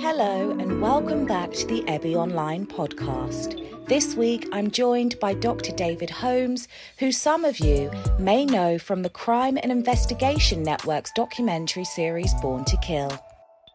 Hello, 0.00 0.56
and 0.58 0.80
welcome 0.80 1.26
back 1.26 1.52
to 1.52 1.66
the 1.66 1.82
Ebby 1.82 2.14
Online 2.14 2.66
podcast. 2.66 3.86
This 3.86 4.14
week, 4.14 4.48
I'm 4.50 4.70
joined 4.70 5.20
by 5.20 5.34
Dr. 5.34 5.72
David 5.72 6.08
Holmes, 6.08 6.66
who 6.98 7.12
some 7.12 7.44
of 7.44 7.58
you 7.58 7.90
may 8.18 8.46
know 8.46 8.78
from 8.78 9.02
the 9.02 9.10
Crime 9.10 9.58
and 9.62 9.70
Investigation 9.70 10.62
Network's 10.62 11.12
documentary 11.14 11.84
series 11.84 12.32
Born 12.40 12.64
to 12.64 12.78
Kill. 12.78 13.10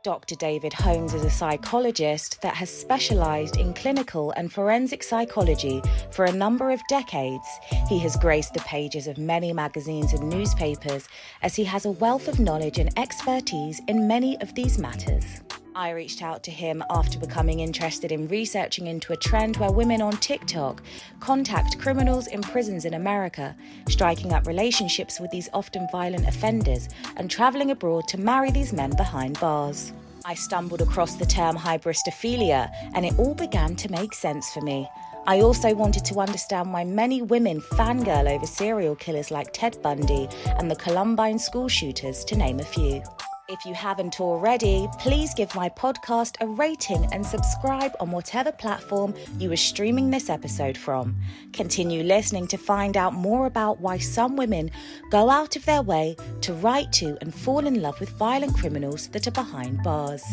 Dr. 0.06 0.36
David 0.36 0.72
Holmes 0.72 1.16
is 1.16 1.26
a 1.26 1.32
psychologist 1.32 2.40
that 2.44 2.54
has 2.54 2.70
specialized 2.70 3.58
in 3.58 3.74
clinical 3.74 4.30
and 4.38 4.54
forensic 4.54 5.02
psychology 5.02 5.82
for 6.12 6.26
a 6.26 6.32
number 6.32 6.70
of 6.70 6.80
decades. 6.88 7.48
He 7.90 7.98
has 7.98 8.16
graced 8.16 8.54
the 8.54 8.60
pages 8.60 9.08
of 9.08 9.18
many 9.18 9.52
magazines 9.52 10.14
and 10.14 10.30
newspapers 10.30 11.08
as 11.42 11.56
he 11.56 11.64
has 11.64 11.86
a 11.86 11.92
wealth 11.92 12.28
of 12.28 12.40
knowledge 12.40 12.78
and 12.78 12.96
expertise 13.00 13.82
in 13.88 14.08
many 14.08 14.40
of 14.42 14.54
these 14.54 14.78
matters. 14.78 15.42
I 15.78 15.90
reached 15.90 16.22
out 16.22 16.42
to 16.44 16.52
him 16.52 16.82
after 16.90 17.20
becoming 17.20 17.60
interested 17.60 18.14
in 18.14 18.30
researching 18.30 18.88
into 18.88 19.12
a 19.12 19.18
trend 19.18 19.58
where 19.58 19.74
women 19.74 20.02
on 20.02 20.14
TikTok 20.14 20.82
contact 21.20 21.80
criminals 21.80 22.28
in 22.28 22.42
prisons 22.42 22.86
in 22.86 22.94
America, 22.94 23.54
striking 23.90 24.32
up 24.32 24.48
relationships 24.48 25.20
with 25.20 25.32
these 25.32 25.50
often 25.52 25.86
violent 25.92 26.30
offenders, 26.30 26.88
and 27.18 27.30
traveling 27.30 27.72
abroad 27.72 28.08
to 28.08 28.18
marry 28.18 28.52
these 28.52 28.72
men 28.72 28.92
behind 28.96 29.38
bars. 29.42 29.92
I 30.24 30.34
stumbled 30.34 30.82
across 30.82 31.16
the 31.16 31.26
term 31.26 31.58
hybristophilia, 31.58 32.72
and 32.94 33.06
it 33.06 33.20
all 33.20 33.36
began 33.36 33.76
to 33.76 33.92
make 33.92 34.14
sense 34.14 34.50
for 34.54 34.62
me. 34.62 34.88
I 35.28 35.42
also 35.42 35.74
wanted 35.76 36.06
to 36.06 36.22
understand 36.22 36.72
why 36.72 36.86
many 36.86 37.22
women 37.22 37.60
fangirl 37.60 38.34
over 38.34 38.46
serial 38.46 38.96
killers 38.96 39.30
like 39.30 39.52
Ted 39.52 39.78
Bundy 39.82 40.30
and 40.58 40.72
the 40.72 40.78
Columbine 40.78 41.38
school 41.38 41.68
shooters, 41.68 42.24
to 42.26 42.38
name 42.38 42.62
a 42.62 42.64
few. 42.64 43.04
If 43.48 43.64
you 43.64 43.76
haven't 43.76 44.20
already, 44.20 44.88
please 44.98 45.36
give 45.36 45.54
my 45.54 45.70
podcast 45.70 46.38
a 46.42 46.48
rating 46.48 47.06
and 47.14 47.24
subscribe 47.24 47.92
on 48.00 48.10
whatever 48.10 48.52
platform 48.52 49.14
you 49.38 49.52
are 49.52 49.56
streaming 49.56 50.10
this 50.10 50.32
episode 50.32 50.76
from. 50.76 51.16
Continue 51.54 52.02
listening 52.02 52.48
to 52.48 52.58
find 52.58 52.98
out 52.98 53.14
more 53.14 53.46
about 53.46 53.80
why 53.80 54.00
some 54.00 54.36
women 54.36 54.72
go 55.12 55.30
out 55.30 55.56
of 55.56 55.64
their 55.66 55.84
way 55.84 56.16
to 56.42 56.56
write 56.56 56.92
to 56.94 57.20
and 57.22 57.36
fall 57.36 57.68
in 57.68 57.84
love 57.84 58.00
with 58.00 58.10
violent 58.18 58.58
criminals 58.58 59.10
that 59.10 59.28
are 59.28 59.32
behind 59.32 59.84
bars. 59.84 60.24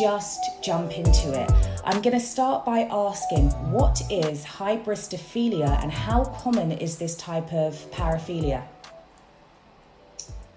Just 0.00 0.40
jump 0.62 0.96
into 0.96 1.38
it. 1.38 1.67
I'm 1.88 2.02
going 2.02 2.12
to 2.12 2.20
start 2.20 2.66
by 2.66 2.80
asking 2.80 3.48
what 3.72 4.02
is 4.10 4.44
hybristophilia 4.44 5.82
and 5.82 5.90
how 5.90 6.22
common 6.24 6.70
is 6.70 6.98
this 6.98 7.16
type 7.16 7.50
of 7.50 7.90
paraphilia? 7.90 8.64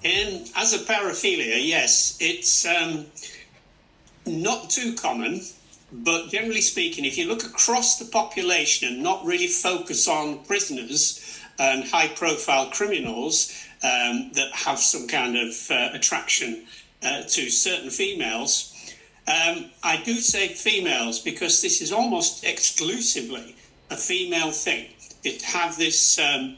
In, 0.03 0.45
as 0.57 0.73
a 0.73 0.79
paraphilia, 0.79 1.65
yes, 1.65 2.17
it's 2.19 2.65
um, 2.65 3.05
not 4.25 4.69
too 4.69 4.93
common, 4.95 5.39
but 5.93 6.27
generally 6.27 6.59
speaking, 6.59 7.05
if 7.05 7.17
you 7.17 7.29
look 7.29 7.45
across 7.45 7.97
the 7.97 8.11
population 8.11 8.89
and 8.89 9.01
not 9.01 9.23
really 9.23 9.47
focus 9.47 10.09
on 10.09 10.43
prisoners 10.43 11.39
and 11.57 11.85
high 11.85 12.09
profile 12.09 12.69
criminals 12.71 13.66
um, 13.83 14.31
that 14.33 14.49
have 14.51 14.79
some 14.79 15.07
kind 15.07 15.38
of 15.38 15.71
uh, 15.71 15.91
attraction 15.93 16.66
uh, 17.03 17.21
to 17.23 17.49
certain 17.49 17.89
females, 17.89 18.70
um, 19.27 19.66
I 19.83 20.02
do 20.03 20.16
say 20.16 20.47
females 20.50 21.19
because 21.19 21.61
this 21.61 21.81
is 21.81 21.91
almost 21.91 22.44
exclusively 22.44 23.55
a 23.89 23.95
female 23.95 24.52
thing. 24.52 24.88
It 25.23 25.41
have 25.44 25.78
this 25.78 26.17
um, 26.19 26.58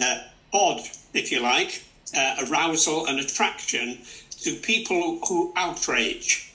uh, 0.00 0.18
odd, 0.52 0.80
if 1.14 1.30
you 1.30 1.40
like, 1.40 1.82
uh, 2.16 2.46
arousal 2.48 3.06
and 3.06 3.20
attraction 3.20 3.98
to 4.42 4.54
people 4.56 5.20
who 5.28 5.52
outrage, 5.54 6.52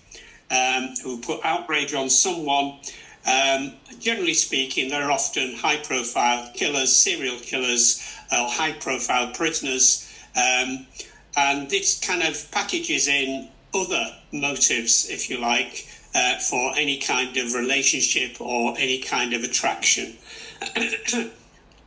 um, 0.52 0.94
who 1.04 1.22
put 1.22 1.40
outrage 1.46 1.94
on 1.94 2.10
someone. 2.10 2.80
Um, 3.26 3.74
generally 4.00 4.34
speaking, 4.34 4.90
they're 4.90 5.12
often 5.12 5.56
high 5.56 5.78
profile 5.78 6.52
killers, 6.54 6.94
serial 6.94 7.40
killers, 7.40 8.02
or 8.32 8.50
high 8.50 8.74
profile 8.74 9.32
prisoners. 9.34 10.12
Um, 10.36 10.86
and 11.38 11.70
this 11.70 12.00
kind 12.00 12.24
of 12.24 12.52
packages 12.52 13.08
in 13.08 13.50
other 13.76 14.16
motives, 14.32 15.10
if 15.10 15.30
you 15.30 15.38
like, 15.38 15.88
uh, 16.16 16.38
for 16.40 16.74
any 16.78 16.98
kind 16.98 17.36
of 17.38 17.54
relationship 17.54 18.40
or 18.40 18.74
any 18.78 19.00
kind 19.00 19.34
of 19.34 19.44
attraction. 19.44 20.18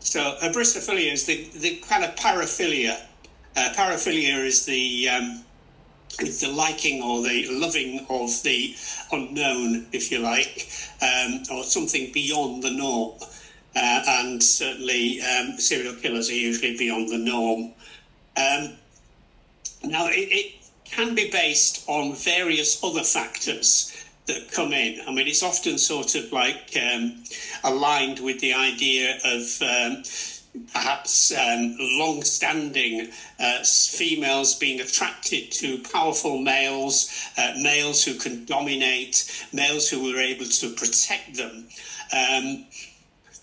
so, 0.00 0.36
hybristophilia 0.42 1.12
is 1.12 1.24
the, 1.24 1.48
the 1.56 1.76
kind 1.76 2.04
of 2.04 2.14
paraphilia. 2.16 3.00
Uh, 3.56 3.72
paraphilia 3.74 4.44
is 4.44 4.66
the 4.66 5.08
um, 5.08 5.44
the 6.18 6.52
liking 6.54 7.02
or 7.02 7.22
the 7.22 7.46
loving 7.50 8.04
of 8.10 8.42
the 8.42 8.74
unknown, 9.12 9.86
if 9.92 10.10
you 10.10 10.18
like, 10.18 10.68
um, 11.02 11.42
or 11.52 11.62
something 11.62 12.10
beyond 12.12 12.62
the 12.62 12.70
norm. 12.70 13.18
Uh, 13.76 14.02
and 14.08 14.42
certainly, 14.42 15.20
um, 15.20 15.58
serial 15.58 15.94
killers 15.94 16.30
are 16.30 16.34
usually 16.34 16.76
beyond 16.76 17.08
the 17.08 17.18
norm. 17.18 17.72
Um, 18.36 18.72
now, 19.84 20.06
it, 20.08 20.28
it 20.30 20.57
can 20.90 21.14
be 21.14 21.30
based 21.30 21.84
on 21.88 22.14
various 22.14 22.82
other 22.82 23.02
factors 23.02 23.94
that 24.26 24.52
come 24.52 24.72
in. 24.72 25.00
I 25.06 25.12
mean, 25.12 25.26
it's 25.26 25.42
often 25.42 25.78
sort 25.78 26.14
of 26.14 26.32
like 26.32 26.76
um, 26.76 27.24
aligned 27.64 28.20
with 28.20 28.40
the 28.40 28.54
idea 28.54 29.18
of 29.24 29.62
um, 29.62 30.02
perhaps 30.72 31.32
um, 31.32 31.76
long 31.78 32.22
standing 32.22 33.10
uh, 33.40 33.62
females 33.64 34.54
being 34.58 34.80
attracted 34.80 35.50
to 35.52 35.78
powerful 35.78 36.38
males, 36.38 37.10
uh, 37.36 37.54
males 37.60 38.04
who 38.04 38.14
can 38.14 38.44
dominate, 38.44 39.46
males 39.52 39.88
who 39.88 40.14
are 40.14 40.20
able 40.20 40.46
to 40.46 40.70
protect 40.74 41.36
them. 41.36 41.66
Um, 42.12 42.66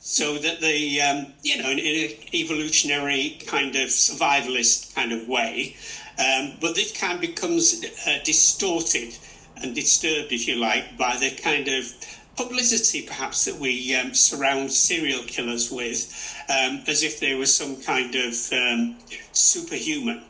so 0.08 0.38
that 0.38 0.62
the, 0.62 1.02
um, 1.02 1.34
you 1.42 1.62
know, 1.62 1.70
in, 1.70 1.80
in 1.80 2.12
an 2.12 2.18
evolutionary 2.34 3.40
kind 3.48 3.76
of 3.76 3.90
survivalist 3.90 4.94
kind 4.94 5.12
of 5.12 5.28
way, 5.28 5.76
um, 6.18 6.54
but 6.62 6.76
this 6.76 6.98
kind 6.98 7.16
of 7.16 7.22
becomes 7.22 7.84
uh, 8.08 8.18
distorted 8.24 9.18
and 9.62 9.76
disturbed, 9.76 10.32
if 10.32 10.48
you 10.48 10.56
like, 10.56 10.98
by 10.98 11.16
the 11.18 11.32
kind 11.32 11.68
of 11.68 11.94
publicity 12.36 13.02
perhaps 13.02 13.46
that 13.46 13.56
we 13.56 13.96
um, 13.96 14.14
surround 14.14 14.72
serial 14.72 15.24
killers 15.24 15.72
with, 15.72 16.36
um, 16.50 16.82
as 16.88 17.04
if 17.04 17.20
they 17.20 17.36
were 17.36 17.46
some 17.46 17.82
kind 17.82 18.16
of 18.16 18.34
um, 18.52 18.98
superhuman 19.32 20.22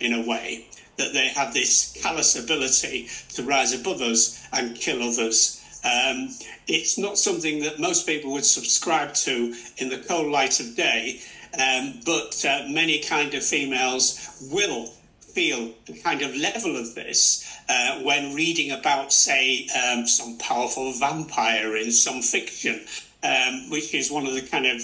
in 0.00 0.12
a 0.12 0.26
way, 0.26 0.66
that 0.96 1.12
they 1.12 1.28
have 1.28 1.54
this 1.54 1.96
callous 2.02 2.36
ability 2.36 3.08
to 3.28 3.42
rise 3.42 3.72
above 3.72 4.00
us 4.00 4.44
and 4.52 4.76
kill 4.76 5.02
others. 5.02 5.58
Um, 5.84 6.30
it's 6.68 6.98
not 6.98 7.18
something 7.18 7.60
that 7.60 7.80
most 7.80 8.06
people 8.06 8.32
would 8.32 8.44
subscribe 8.44 9.14
to 9.14 9.54
in 9.78 9.88
the 9.88 9.98
cold 9.98 10.30
light 10.30 10.60
of 10.60 10.76
day, 10.76 11.20
um, 11.58 12.00
but 12.04 12.44
uh, 12.44 12.66
many 12.68 13.00
kind 13.00 13.34
of 13.34 13.44
females 13.44 14.48
will 14.52 14.92
feel 15.34 15.72
the 15.86 15.98
kind 16.00 16.22
of 16.22 16.34
level 16.36 16.76
of 16.76 16.94
this 16.94 17.46
uh, 17.68 18.00
when 18.02 18.34
reading 18.34 18.70
about, 18.70 19.12
say, 19.12 19.66
um, 19.84 20.06
some 20.06 20.36
powerful 20.38 20.92
vampire 20.92 21.76
in 21.76 21.90
some 21.90 22.22
fiction, 22.22 22.84
um, 23.22 23.70
which 23.70 23.94
is 23.94 24.10
one 24.10 24.26
of 24.26 24.34
the 24.34 24.42
kind 24.42 24.66
of 24.66 24.80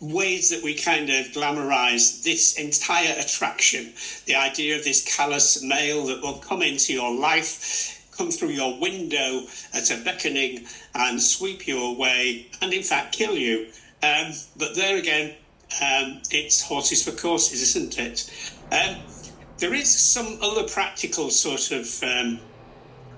ways 0.00 0.50
that 0.50 0.62
we 0.62 0.74
kind 0.74 1.08
of 1.08 1.26
glamorize 1.26 2.22
this 2.22 2.58
entire 2.58 3.14
attraction. 3.18 3.92
The 4.26 4.34
idea 4.34 4.76
of 4.76 4.84
this 4.84 5.04
callous 5.16 5.62
male 5.62 6.06
that 6.06 6.22
will 6.22 6.38
come 6.38 6.62
into 6.62 6.92
your 6.92 7.14
life 7.14 7.92
come 8.16 8.30
through 8.30 8.50
your 8.50 8.78
window 8.80 9.42
at 9.74 9.90
a 9.90 10.02
beckoning 10.02 10.66
and 10.94 11.20
sweep 11.20 11.66
you 11.66 11.82
away 11.82 12.46
and 12.62 12.72
in 12.72 12.82
fact 12.82 13.14
kill 13.14 13.36
you. 13.36 13.66
Um, 14.02 14.32
but 14.56 14.74
there 14.74 14.96
again 14.96 15.34
um, 15.82 16.22
it's 16.30 16.62
horses 16.62 17.04
for 17.04 17.12
courses 17.12 17.60
isn't 17.62 17.98
it? 17.98 18.30
Um, 18.72 18.96
there 19.58 19.74
is 19.74 19.88
some 19.88 20.38
other 20.42 20.64
practical 20.68 21.30
sort 21.30 21.70
of 21.72 22.02
um, 22.02 22.40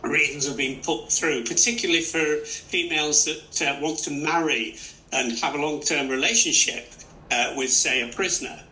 reasons 0.03 0.47
have 0.47 0.57
been 0.57 0.81
put 0.83 1.11
through, 1.11 1.45
particularly 1.45 2.03
for 2.03 2.45
females 2.45 3.25
that 3.25 3.63
uh, 3.63 3.81
want 3.81 3.99
to 4.01 4.11
marry 4.11 4.77
and 5.13 5.39
have 5.39 5.55
a 5.55 5.59
long 5.59 5.81
term 5.81 6.09
relationship 6.09 6.93
uh, 7.31 7.55
with, 7.57 7.71
say, 7.71 8.09
a 8.09 8.13
prisoner. 8.13 8.63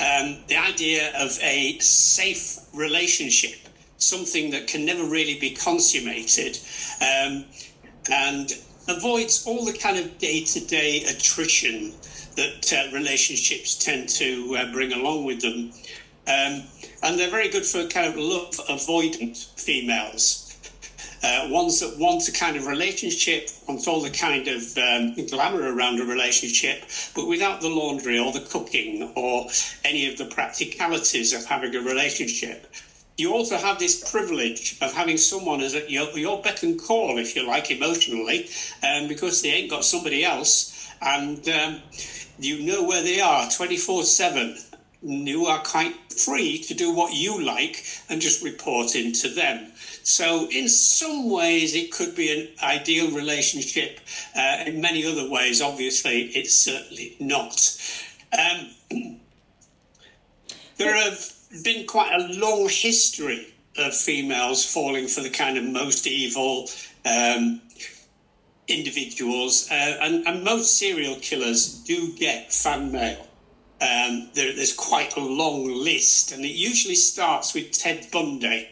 Um, 0.00 0.38
the 0.48 0.56
idea 0.56 1.12
of 1.16 1.38
a 1.40 1.78
safe 1.78 2.58
relationship, 2.74 3.58
something 3.98 4.50
that 4.50 4.66
can 4.66 4.84
never 4.84 5.04
really 5.04 5.38
be 5.38 5.50
consummated, 5.50 6.58
um, 7.00 7.44
and 8.10 8.52
avoids 8.88 9.46
all 9.46 9.64
the 9.64 9.72
kind 9.72 9.96
of 9.98 10.18
day 10.18 10.44
to 10.44 10.60
day 10.60 11.04
attrition 11.04 11.94
that 12.36 12.72
uh, 12.72 12.92
relationships 12.92 13.76
tend 13.76 14.08
to 14.08 14.56
uh, 14.58 14.72
bring 14.72 14.92
along 14.92 15.24
with 15.24 15.40
them. 15.40 15.72
Um, 16.26 16.64
and 17.04 17.18
they're 17.18 17.30
very 17.30 17.48
good 17.48 17.66
for 17.66 17.84
kind 17.84 18.06
of 18.06 18.16
love 18.16 18.52
avoidant 18.66 19.46
females. 19.60 20.40
uh, 21.22 21.48
ones 21.50 21.80
that 21.80 21.98
want 21.98 22.26
a 22.28 22.32
kind 22.32 22.56
of 22.56 22.66
relationship, 22.66 23.50
want 23.68 23.86
all 23.86 24.00
the 24.00 24.10
kind 24.10 24.48
of 24.48 24.76
um, 24.78 25.14
glamour 25.26 25.72
around 25.72 26.00
a 26.00 26.04
relationship, 26.04 26.84
but 27.14 27.26
without 27.26 27.60
the 27.60 27.68
laundry 27.68 28.18
or 28.18 28.32
the 28.32 28.40
cooking 28.40 29.10
or 29.14 29.48
any 29.84 30.06
of 30.06 30.16
the 30.16 30.24
practicalities 30.24 31.32
of 31.32 31.44
having 31.44 31.74
a 31.74 31.80
relationship. 31.80 32.66
You 33.16 33.32
also 33.32 33.56
have 33.56 33.78
this 33.78 34.10
privilege 34.10 34.76
of 34.80 34.92
having 34.92 35.18
someone 35.18 35.60
as 35.60 35.74
at 35.74 35.88
your, 35.88 36.10
your 36.18 36.42
beck 36.42 36.62
and 36.62 36.78
call, 36.78 37.18
if 37.18 37.36
you 37.36 37.46
like, 37.46 37.70
emotionally, 37.70 38.48
um, 38.82 39.08
because 39.08 39.40
they 39.40 39.50
ain't 39.50 39.70
got 39.70 39.84
somebody 39.84 40.24
else, 40.24 40.90
and 41.00 41.48
um, 41.48 41.80
you 42.38 42.60
know 42.60 42.82
where 42.82 43.02
they 43.02 43.20
are 43.20 43.48
24 43.50 44.04
7 44.04 44.58
you 45.04 45.46
are 45.46 45.60
quite 45.60 45.94
free 46.12 46.58
to 46.58 46.74
do 46.74 46.92
what 46.92 47.12
you 47.12 47.42
like 47.42 47.84
and 48.08 48.20
just 48.20 48.42
report 48.42 48.94
into 48.94 49.28
them. 49.28 49.72
So, 50.02 50.48
in 50.50 50.68
some 50.68 51.30
ways, 51.30 51.74
it 51.74 51.92
could 51.92 52.14
be 52.14 52.30
an 52.32 52.48
ideal 52.62 53.10
relationship. 53.10 54.00
Uh, 54.36 54.64
in 54.66 54.80
many 54.80 55.06
other 55.06 55.28
ways, 55.28 55.60
obviously, 55.60 56.22
it's 56.34 56.54
certainly 56.54 57.16
not. 57.20 57.78
Um, 58.38 58.70
there 60.76 60.94
have 60.94 61.32
been 61.62 61.86
quite 61.86 62.12
a 62.12 62.38
long 62.38 62.68
history 62.68 63.54
of 63.76 63.94
females 63.94 64.64
falling 64.64 65.08
for 65.08 65.20
the 65.20 65.30
kind 65.30 65.58
of 65.58 65.64
most 65.64 66.06
evil 66.06 66.68
um, 67.04 67.60
individuals, 68.68 69.68
uh, 69.70 69.98
and, 70.00 70.26
and 70.26 70.44
most 70.44 70.78
serial 70.78 71.16
killers 71.16 71.74
do 71.82 72.12
get 72.14 72.52
fan 72.52 72.90
mail. 72.92 73.26
Um, 73.84 74.30
there, 74.32 74.54
there's 74.54 74.72
quite 74.72 75.14
a 75.14 75.20
long 75.20 75.66
list, 75.66 76.32
and 76.32 76.42
it 76.42 76.56
usually 76.56 76.94
starts 76.94 77.52
with 77.52 77.70
Ted 77.70 78.06
Bundy 78.10 78.68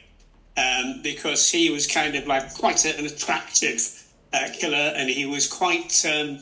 um, 0.56 1.00
because 1.02 1.50
he 1.50 1.68
was 1.68 1.86
kind 1.86 2.14
of 2.14 2.26
like 2.26 2.54
quite 2.54 2.86
an 2.86 3.04
attractive 3.04 4.08
uh, 4.32 4.48
killer, 4.54 4.94
and 4.96 5.10
he 5.10 5.26
was 5.26 5.46
quite 5.46 6.02
um, 6.06 6.38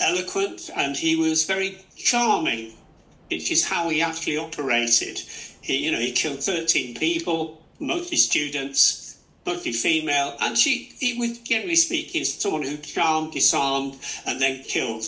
eloquent, 0.00 0.68
and 0.74 0.96
he 0.96 1.14
was 1.14 1.44
very 1.44 1.78
charming, 1.96 2.72
which 3.30 3.52
is 3.52 3.64
how 3.64 3.88
he 3.88 4.02
actually 4.02 4.36
operated. 4.36 5.20
He, 5.60 5.84
you 5.84 5.92
know, 5.92 6.00
he 6.00 6.10
killed 6.10 6.42
13 6.42 6.96
people, 6.96 7.62
mostly 7.78 8.16
students, 8.16 9.18
mostly 9.46 9.72
female, 9.72 10.36
and 10.40 10.58
she, 10.58 10.92
it 11.00 11.18
was 11.20 11.38
generally 11.38 11.76
speaking 11.76 12.24
someone 12.24 12.62
who 12.62 12.78
charmed, 12.78 13.32
disarmed, 13.32 13.96
and 14.26 14.40
then 14.40 14.64
killed. 14.64 15.04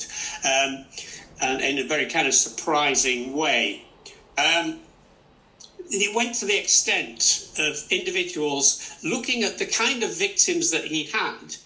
And 1.41 1.61
in 1.61 1.79
a 1.79 1.89
very 1.89 2.07
kind 2.07 2.27
of 2.27 2.35
surprising 2.35 3.35
way. 3.35 3.85
Um, 4.39 4.81
it 5.91 6.15
went 6.15 6.35
to 6.37 6.47
the 6.47 6.59
extent 6.59 7.51
of 7.59 7.85
individuals 7.91 8.91
looking 9.03 9.43
at 9.43 9.59
the 9.59 9.67
kind 9.67 10.03
of 10.03 10.17
victims 10.17 10.71
that 10.71 10.85
he 10.85 11.05
had, 11.05 11.57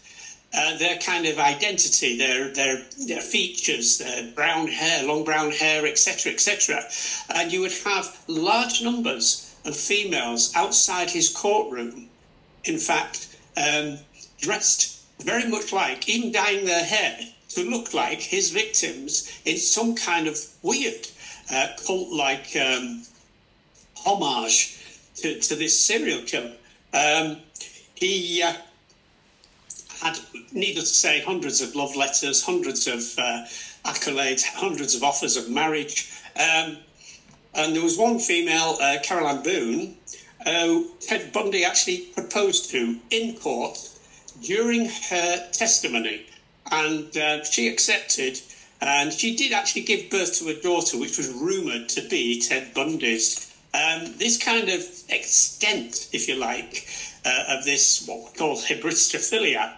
uh, 0.55 0.77
their 0.79 0.99
kind 0.99 1.27
of 1.27 1.39
identity, 1.39 2.19
their 2.19 2.53
their 2.53 2.85
their 3.07 3.21
features, 3.21 3.99
their 3.99 4.31
brown 4.33 4.67
hair, 4.67 5.05
long 5.05 5.25
brown 5.25 5.51
hair, 5.51 5.87
etc., 5.87 6.33
etc., 6.33 6.83
and 7.35 7.53
you 7.53 7.61
would 7.61 7.73
have 7.85 8.19
large 8.27 8.83
numbers 8.83 9.55
of 9.65 9.77
females 9.77 10.53
outside 10.57 11.11
his 11.11 11.29
courtroom. 11.29 12.09
In 12.65 12.79
fact, 12.79 13.37
um, 13.57 13.99
dressed 14.41 15.03
very 15.21 15.49
much 15.49 15.73
like, 15.73 16.09
even 16.09 16.33
dyeing 16.33 16.65
their 16.65 16.85
hair 16.85 17.19
to 17.49 17.69
look 17.69 17.95
like 17.95 18.21
his 18.21 18.51
victims 18.51 19.41
in 19.45 19.57
some 19.57 19.95
kind 19.95 20.27
of 20.27 20.39
weird 20.63 21.07
uh, 21.53 21.69
cult 21.87 22.11
like 22.11 22.57
um, 22.57 23.03
homage 23.97 24.79
to, 25.17 25.39
to, 25.41 25.55
this 25.55 25.85
serial 25.85 26.23
killer. 26.23 26.53
Um, 26.93 27.39
he 27.95 28.43
uh, 28.43 28.53
had, 30.01 30.19
needless 30.53 30.91
to 30.91 30.97
say, 30.97 31.21
hundreds 31.21 31.61
of 31.61 31.75
love 31.75 31.97
letters, 31.97 32.45
hundreds 32.45 32.87
of 32.87 33.03
uh, 33.19 33.45
accolades, 33.85 34.45
hundreds 34.45 34.95
of 34.95 35.03
offers 35.03 35.37
of 35.37 35.49
marriage. 35.49 36.13
Um, 36.37 36.79
and 37.55 37.75
there 37.75 37.83
was 37.83 37.99
one 37.99 38.19
female, 38.19 38.77
uh, 38.81 38.99
Carole 39.03 39.27
Ann 39.27 39.43
Boone, 39.43 39.97
who 40.45 40.91
Ted 41.01 41.33
Bundy 41.33 41.65
actually 41.65 41.99
proposed 42.15 42.71
to 42.71 42.99
in 43.11 43.37
court 43.37 43.79
during 44.43 44.89
her 45.11 45.49
testimony 45.51 46.27
and 46.71 47.17
uh, 47.17 47.45
she 47.45 47.69
accepted. 47.69 48.41
And 48.81 49.13
she 49.13 49.35
did 49.35 49.53
actually 49.53 49.83
give 49.83 50.11
birth 50.11 50.39
to 50.39 50.49
a 50.49 50.55
daughter, 50.55 50.99
which 50.99 51.19
was 51.19 51.33
rumoured 51.33 51.89
to 51.91 52.09
be 52.09 52.41
Ted 52.41 52.73
Bundy's. 52.75 53.53
Um, 53.75 54.15
this 54.17 54.43
kind 54.43 54.69
of 54.69 54.81
extent, 55.09 56.09
if 56.13 56.29
you 56.29 56.37
like, 56.37 56.87
uh, 57.25 57.57
of 57.59 57.65
this 57.65 58.07
what 58.07 58.19
we 58.19 58.39
call 58.39 58.57
hybristophilia 58.57 59.73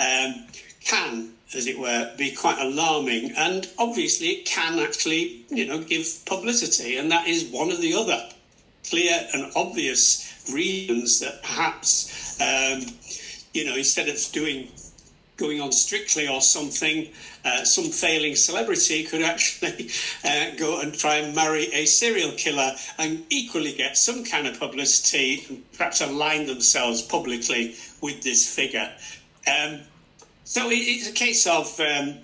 um, 0.00 0.46
can, 0.80 1.32
as 1.54 1.66
it 1.66 1.78
were, 1.78 2.12
be 2.16 2.30
quite 2.30 2.58
alarming. 2.58 3.32
And 3.36 3.68
obviously, 3.78 4.28
it 4.28 4.46
can 4.46 4.78
actually, 4.78 5.44
you 5.50 5.66
know, 5.66 5.80
give 5.80 6.06
publicity, 6.24 6.96
and 6.96 7.10
that 7.10 7.26
is 7.26 7.44
one 7.46 7.70
of 7.70 7.80
the 7.80 7.94
other 7.94 8.28
clear 8.88 9.26
and 9.32 9.50
obvious 9.56 10.48
reasons 10.52 11.20
that 11.20 11.42
perhaps, 11.42 12.40
um, 12.40 12.82
you 13.52 13.64
know, 13.64 13.76
instead 13.76 14.08
of 14.08 14.18
doing 14.32 14.68
going 15.36 15.60
on 15.60 15.72
Strictly 15.72 16.28
or 16.28 16.40
something, 16.40 17.08
uh, 17.44 17.64
some 17.64 17.84
failing 17.84 18.36
celebrity 18.36 19.04
could 19.04 19.22
actually 19.22 19.90
uh, 20.24 20.56
go 20.56 20.80
and 20.80 20.94
try 20.94 21.16
and 21.16 21.34
marry 21.34 21.64
a 21.72 21.86
serial 21.86 22.32
killer 22.32 22.72
and 22.98 23.24
equally 23.30 23.72
get 23.72 23.96
some 23.96 24.24
kind 24.24 24.46
of 24.46 24.58
publicity 24.58 25.44
and 25.48 25.72
perhaps 25.72 26.00
align 26.00 26.46
themselves 26.46 27.02
publicly 27.02 27.74
with 28.00 28.22
this 28.22 28.54
figure. 28.54 28.92
Um, 29.46 29.80
so 30.44 30.70
it, 30.70 30.76
it's 30.76 31.08
a 31.08 31.12
case 31.12 31.46
of 31.46 31.78
um, 31.80 32.18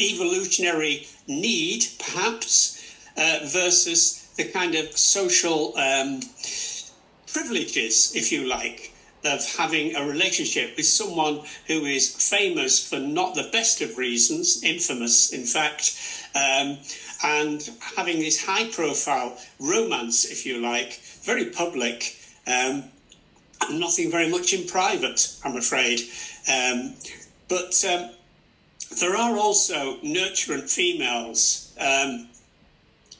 evolutionary 0.00 1.06
need, 1.28 1.84
perhaps, 1.98 2.80
uh, 3.16 3.40
versus 3.44 4.32
the 4.36 4.44
kind 4.44 4.74
of 4.74 4.96
social 4.96 5.76
um, 5.78 6.20
privileges, 7.32 8.12
if 8.14 8.32
you 8.32 8.46
like, 8.46 8.93
of 9.24 9.44
having 9.56 9.96
a 9.96 10.06
relationship 10.06 10.76
with 10.76 10.86
someone 10.86 11.40
who 11.66 11.84
is 11.84 12.14
famous 12.30 12.88
for 12.88 12.98
not 12.98 13.34
the 13.34 13.48
best 13.52 13.80
of 13.80 13.96
reasons, 13.96 14.62
infamous, 14.62 15.32
in 15.32 15.44
fact, 15.44 15.96
um, 16.34 16.78
and 17.22 17.70
having 17.96 18.18
this 18.18 18.44
high 18.44 18.68
profile 18.68 19.38
romance, 19.58 20.24
if 20.24 20.44
you 20.44 20.60
like, 20.60 21.00
very 21.22 21.46
public, 21.46 22.16
um, 22.46 22.84
nothing 23.72 24.10
very 24.10 24.30
much 24.30 24.52
in 24.52 24.66
private, 24.66 25.34
I'm 25.44 25.56
afraid. 25.56 26.00
Um, 26.52 26.94
but 27.48 27.82
um, 27.88 28.10
there 29.00 29.16
are 29.16 29.36
also 29.36 29.96
nurturant 29.98 30.70
females, 30.70 31.74
um, 31.80 32.28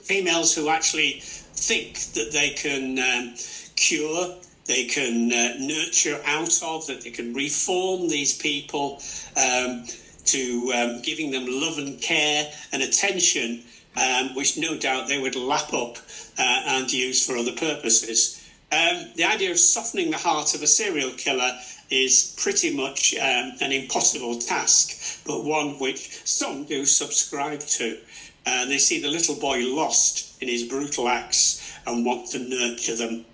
females 0.02 0.54
who 0.54 0.68
actually 0.68 1.20
think 1.22 1.98
that 2.14 2.30
they 2.32 2.50
can 2.50 2.98
um, 2.98 3.34
cure 3.76 4.36
they 4.66 4.84
can 4.84 5.30
uh, 5.32 5.54
nurture 5.58 6.20
out 6.24 6.62
of, 6.62 6.86
that 6.86 7.02
they 7.02 7.10
can 7.10 7.34
reform 7.34 8.08
these 8.08 8.36
people 8.36 9.00
um, 9.36 9.84
to 10.24 10.72
um, 10.74 11.02
giving 11.02 11.30
them 11.30 11.44
love 11.46 11.78
and 11.78 12.00
care 12.00 12.50
and 12.72 12.82
attention, 12.82 13.62
um, 13.96 14.34
which 14.34 14.56
no 14.56 14.78
doubt 14.78 15.08
they 15.08 15.20
would 15.20 15.36
lap 15.36 15.72
up 15.74 15.98
uh, 16.38 16.62
and 16.66 16.92
use 16.92 17.26
for 17.26 17.36
other 17.36 17.52
purposes. 17.52 18.40
Um, 18.72 19.12
the 19.16 19.24
idea 19.24 19.50
of 19.50 19.58
softening 19.58 20.10
the 20.10 20.16
heart 20.16 20.54
of 20.54 20.62
a 20.62 20.66
serial 20.66 21.12
killer 21.12 21.52
is 21.90 22.34
pretty 22.42 22.74
much 22.74 23.14
um, 23.14 23.52
an 23.60 23.70
impossible 23.70 24.38
task, 24.38 25.22
but 25.26 25.44
one 25.44 25.78
which 25.78 26.26
some 26.26 26.64
do 26.64 26.84
subscribe 26.84 27.60
to. 27.60 27.98
Uh, 28.46 28.66
they 28.66 28.78
see 28.78 29.00
the 29.00 29.08
little 29.08 29.36
boy 29.36 29.58
lost 29.60 30.42
in 30.42 30.48
his 30.48 30.64
brutal 30.64 31.08
acts 31.08 31.78
and 31.86 32.04
want 32.04 32.28
to 32.30 32.38
nurture 32.38 32.96
them. 32.96 33.24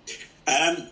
Um, 0.47 0.87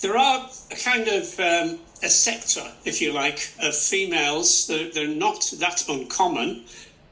there 0.00 0.16
are 0.16 0.48
a 0.70 0.74
kind 0.76 1.08
of 1.08 1.38
um, 1.38 1.78
a 2.02 2.08
sector, 2.08 2.62
if 2.84 3.00
you 3.00 3.12
like, 3.12 3.52
of 3.62 3.74
females. 3.74 4.66
They're, 4.66 4.90
they're 4.90 5.08
not 5.08 5.52
that 5.58 5.88
uncommon, 5.88 6.64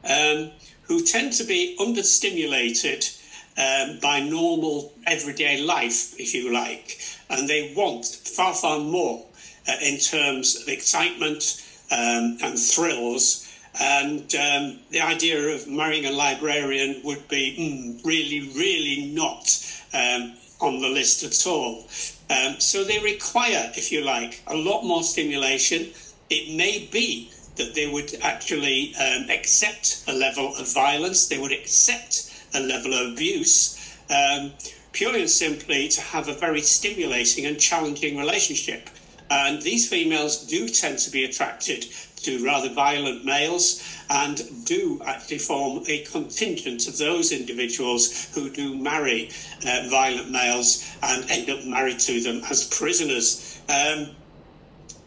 um, 0.08 0.50
who 0.84 1.02
tend 1.04 1.34
to 1.34 1.44
be 1.44 1.76
understimulated 1.78 3.14
um, 3.58 3.98
by 4.00 4.20
normal 4.20 4.92
everyday 5.06 5.60
life, 5.60 6.18
if 6.18 6.34
you 6.34 6.52
like, 6.52 7.00
and 7.28 7.48
they 7.48 7.74
want 7.76 8.06
far, 8.06 8.54
far 8.54 8.78
more 8.78 9.26
uh, 9.68 9.76
in 9.82 9.98
terms 9.98 10.62
of 10.62 10.68
excitement 10.68 11.62
um, 11.90 12.38
and 12.42 12.58
thrills. 12.58 13.44
And 13.80 14.34
um, 14.34 14.78
the 14.90 15.02
idea 15.02 15.54
of 15.54 15.68
marrying 15.68 16.06
a 16.06 16.10
librarian 16.10 17.02
would 17.04 17.28
be 17.28 17.54
mm, 18.00 18.04
really, 18.04 18.50
really 18.56 19.12
not 19.12 19.62
um, 19.92 20.34
on 20.60 20.80
the 20.80 20.88
list 20.88 21.22
at 21.22 21.46
all. 21.46 21.86
Um, 22.30 22.60
so 22.60 22.84
they 22.84 22.98
require, 22.98 23.72
if 23.74 23.90
you 23.90 24.02
like, 24.02 24.42
a 24.46 24.56
lot 24.56 24.82
more 24.82 25.02
stimulation. 25.02 25.92
It 26.28 26.54
may 26.54 26.88
be 26.90 27.30
that 27.56 27.74
they 27.74 27.86
would 27.86 28.14
actually 28.22 28.94
um, 28.96 29.28
accept 29.30 30.04
a 30.06 30.12
level 30.12 30.54
of 30.56 30.72
violence, 30.72 31.28
they 31.28 31.38
would 31.38 31.52
accept 31.52 32.30
a 32.54 32.60
level 32.60 32.94
of 32.94 33.12
abuse, 33.12 33.96
um, 34.10 34.52
purely 34.92 35.20
and 35.20 35.30
simply 35.30 35.88
to 35.88 36.00
have 36.00 36.28
a 36.28 36.32
very 36.32 36.60
stimulating 36.60 37.46
and 37.46 37.58
challenging 37.58 38.16
relationship. 38.16 38.88
And 39.30 39.60
these 39.60 39.88
females 39.88 40.46
do 40.46 40.68
tend 40.68 40.98
to 41.00 41.10
be 41.10 41.24
attracted 41.24 41.84
to 42.22 42.44
rather 42.44 42.72
violent 42.72 43.24
males 43.24 43.82
and 44.10 44.40
do 44.64 45.00
actually 45.04 45.38
form 45.38 45.84
a 45.88 46.02
contingent 46.04 46.88
of 46.88 46.98
those 46.98 47.32
individuals 47.32 48.28
who 48.34 48.50
do 48.50 48.76
marry 48.76 49.30
uh, 49.66 49.86
violent 49.90 50.30
males 50.30 50.84
and 51.02 51.30
end 51.30 51.50
up 51.50 51.64
married 51.64 51.98
to 51.98 52.20
them 52.20 52.42
as 52.50 52.64
prisoners. 52.64 53.60
Um, 53.68 54.10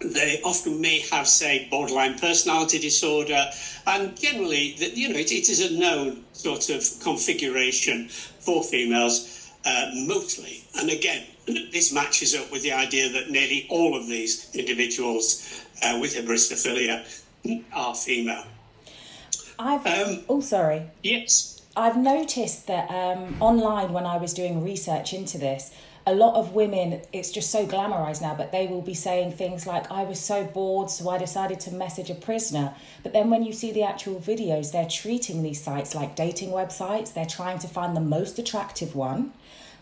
they 0.04 0.42
often 0.44 0.82
may 0.82 1.00
have, 1.12 1.28
say, 1.28 1.68
borderline 1.70 2.18
personality 2.18 2.80
disorder, 2.80 3.52
and 3.86 4.20
generally, 4.20 4.76
you 4.96 5.10
know, 5.10 5.20
it, 5.20 5.32
it 5.32 5.50
is 5.50 5.62
a 5.62 5.78
known 5.78 6.24
sort 6.34 6.70
of 6.70 6.84
configuration 7.04 8.08
for 8.10 8.64
females, 8.64 9.52
uh, 9.66 9.92
mostly. 9.94 10.64
And 10.80 10.90
again, 10.90 11.24
this 11.72 11.92
matches 11.94 12.36
up 12.36 12.52
with 12.52 12.64
the 12.64 12.72
idea 12.72 13.10
that 13.10 13.30
nearly 13.30 13.68
all 13.70 13.96
of 13.96 14.08
these 14.08 14.54
individuals 14.56 15.66
uh, 15.84 15.98
with 16.02 16.16
hybristophilia 16.16 17.06
are 17.74 17.96
female. 17.96 18.46
I've 19.60 19.86
um, 19.86 20.24
oh 20.30 20.42
sorry. 20.42 20.84
Yes. 21.04 21.62
I've 21.76 21.98
noticed 21.98 22.68
that 22.68 22.90
um, 22.92 23.42
online 23.42 23.94
when 23.94 24.06
I 24.06 24.18
was 24.18 24.34
doing 24.34 24.64
research 24.64 25.14
into 25.14 25.38
this, 25.38 25.72
a 26.08 26.16
lot 26.16 26.36
of 26.36 26.54
women, 26.54 27.02
it's 27.14 27.32
just 27.32 27.52
so 27.52 27.66
glamorized 27.66 28.22
now, 28.22 28.34
but 28.36 28.52
they 28.52 28.68
will 28.68 28.82
be 28.82 28.94
saying 28.94 29.34
things 29.34 29.68
like, 29.68 29.92
I 29.92 30.04
was 30.04 30.20
so 30.20 30.44
bored, 30.44 30.90
so 30.90 31.10
I 31.10 31.18
decided 31.18 31.60
to 31.62 31.72
message 31.72 32.10
a 32.10 32.16
prisoner. 32.16 32.74
But 33.04 33.14
then 33.14 33.30
when 33.30 33.44
you 33.44 33.54
see 33.54 33.72
the 33.72 33.84
actual 33.84 34.20
videos, 34.20 34.72
they're 34.72 34.90
treating 34.90 35.44
these 35.44 35.62
sites 35.62 35.94
like 35.94 36.16
dating 36.16 36.50
websites. 36.50 37.14
They're 37.14 37.26
trying 37.26 37.60
to 37.60 37.68
find 37.68 37.96
the 37.96 38.02
most 38.02 38.40
attractive 38.40 38.96
one. 38.96 39.32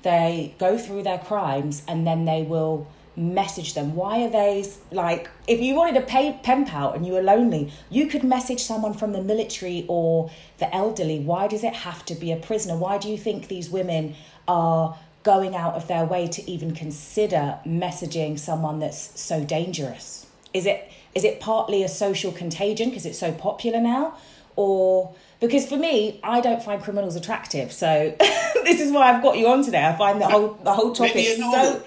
They 0.02 0.56
go 0.58 0.78
through 0.78 1.04
their 1.04 1.20
crimes 1.20 1.84
and 1.88 2.08
then 2.08 2.26
they 2.26 2.44
will 2.44 2.88
message 3.16 3.74
them. 3.74 3.96
Why 3.96 4.24
are 4.24 4.30
they 4.30 4.66
like, 4.92 5.30
if 5.48 5.60
you 5.60 5.76
wanted 5.76 6.02
a 6.02 6.06
pay, 6.06 6.40
pen 6.42 6.66
pal 6.66 6.94
and 6.94 7.06
you 7.06 7.14
were 7.14 7.22
lonely, 7.22 7.72
you 7.90 8.08
could 8.08 8.24
message 8.24 8.62
someone 8.64 8.94
from 8.94 9.12
the 9.12 9.22
military 9.22 9.86
or 9.88 10.32
the 10.58 10.74
elderly. 10.74 11.20
Why 11.20 11.48
does 11.48 11.64
it 11.64 11.74
have 11.74 12.06
to 12.06 12.16
be 12.16 12.32
a 12.32 12.38
prisoner? 12.38 12.78
Why 12.78 12.98
do 12.98 13.10
you 13.10 13.18
think 13.18 13.48
these 13.48 13.70
women 13.70 14.16
are 14.48 14.98
going 15.24 15.56
out 15.56 15.74
of 15.76 15.88
their 15.88 16.06
way 16.06 16.28
to 16.28 16.50
even 16.50 16.74
consider 16.74 17.60
messaging 17.66 18.40
someone 18.40 18.80
that's 18.80 19.20
so 19.20 19.44
dangerous? 19.44 20.26
Is 20.54 20.66
it 20.66 20.92
is 21.16 21.24
it 21.24 21.40
partly 21.40 21.84
a 21.84 21.90
social 21.90 22.32
contagion 22.32 22.90
because 22.90 23.06
it's 23.06 23.20
so 23.20 23.32
popular 23.32 23.82
now, 23.82 24.16
or 24.56 25.14
because 25.40 25.68
for 25.68 25.78
me, 25.78 26.20
I 26.24 26.42
don't 26.42 26.62
find 26.62 26.82
criminals 26.82 27.16
attractive. 27.16 27.72
So 27.72 28.14
this 28.20 28.82
is 28.82 28.92
why 28.92 29.14
I've 29.14 29.24
got 29.24 29.38
you 29.38 29.48
on 29.48 29.64
today. 29.64 29.86
I 29.86 29.98
find 29.98 30.22
the 30.22 30.28
whole 30.28 30.60
the 30.64 30.74
whole 30.74 30.94
topic 30.94 31.26
so 31.38 31.84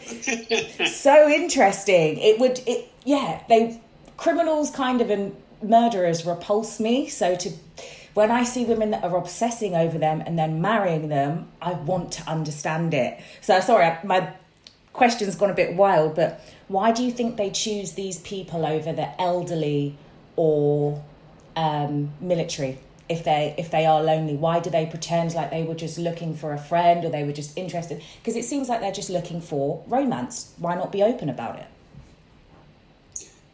so 0.87 1.29
interesting. 1.29 2.19
It 2.19 2.39
would 2.39 2.61
it 2.67 2.91
yeah 3.05 3.43
they 3.49 3.81
criminals 4.17 4.71
kind 4.71 5.01
of 5.01 5.11
and 5.11 5.37
murderers 5.63 6.25
repulse 6.25 6.81
me. 6.81 7.09
So 7.09 7.37
to 7.37 7.53
when 8.15 8.31
I 8.31 8.45
see 8.45 8.65
women 8.65 8.91
that 8.91 9.05
are 9.05 9.17
obsessing 9.17 9.75
over 9.75 9.99
them 9.99 10.23
and 10.25 10.39
then 10.39 10.61
marrying 10.61 11.09
them, 11.09 11.49
I 11.61 11.73
want 11.73 12.13
to 12.13 12.29
understand 12.29 12.95
it. 12.95 13.21
So 13.41 13.61
sorry, 13.61 13.97
my 14.05 14.33
question's 14.93 15.35
gone 15.35 15.51
a 15.51 15.55
bit 15.55 15.75
wild, 15.77 16.15
but 16.15 16.41
why 16.69 16.93
do 16.93 17.03
you 17.03 17.11
think 17.11 17.37
they 17.37 17.51
choose 17.51 17.93
these 17.93 18.19
people 18.21 18.67
over 18.67 18.93
the 18.93 19.21
elderly 19.21 19.97
or 20.37 21.03
um, 21.57 22.13
military? 22.21 22.79
If 23.09 23.25
they 23.25 23.55
if 23.59 23.71
they 23.71 23.85
are 23.85 24.03
lonely, 24.03 24.37
why 24.37 24.61
do 24.61 24.71
they 24.71 24.87
pretend 24.87 25.35
like 25.35 25.51
they 25.51 25.65
were 25.65 25.75
just 25.75 25.99
looking 25.99 26.35
for 26.35 26.53
a 26.53 26.59
friend 26.59 27.05
or 27.05 27.11
they 27.11 27.25
were 27.25 27.33
just 27.33 27.57
interested? 27.59 28.03
Because 28.19 28.37
it 28.37 28.45
seems 28.45 28.69
like 28.69 28.81
they're 28.81 28.93
just 28.93 29.11
looking 29.11 29.41
for 29.41 29.83
romance. 29.87 30.55
Why 30.59 30.75
not 30.75 30.93
be 30.93 31.03
open 31.03 31.29
about 31.29 31.59
it? 31.59 31.67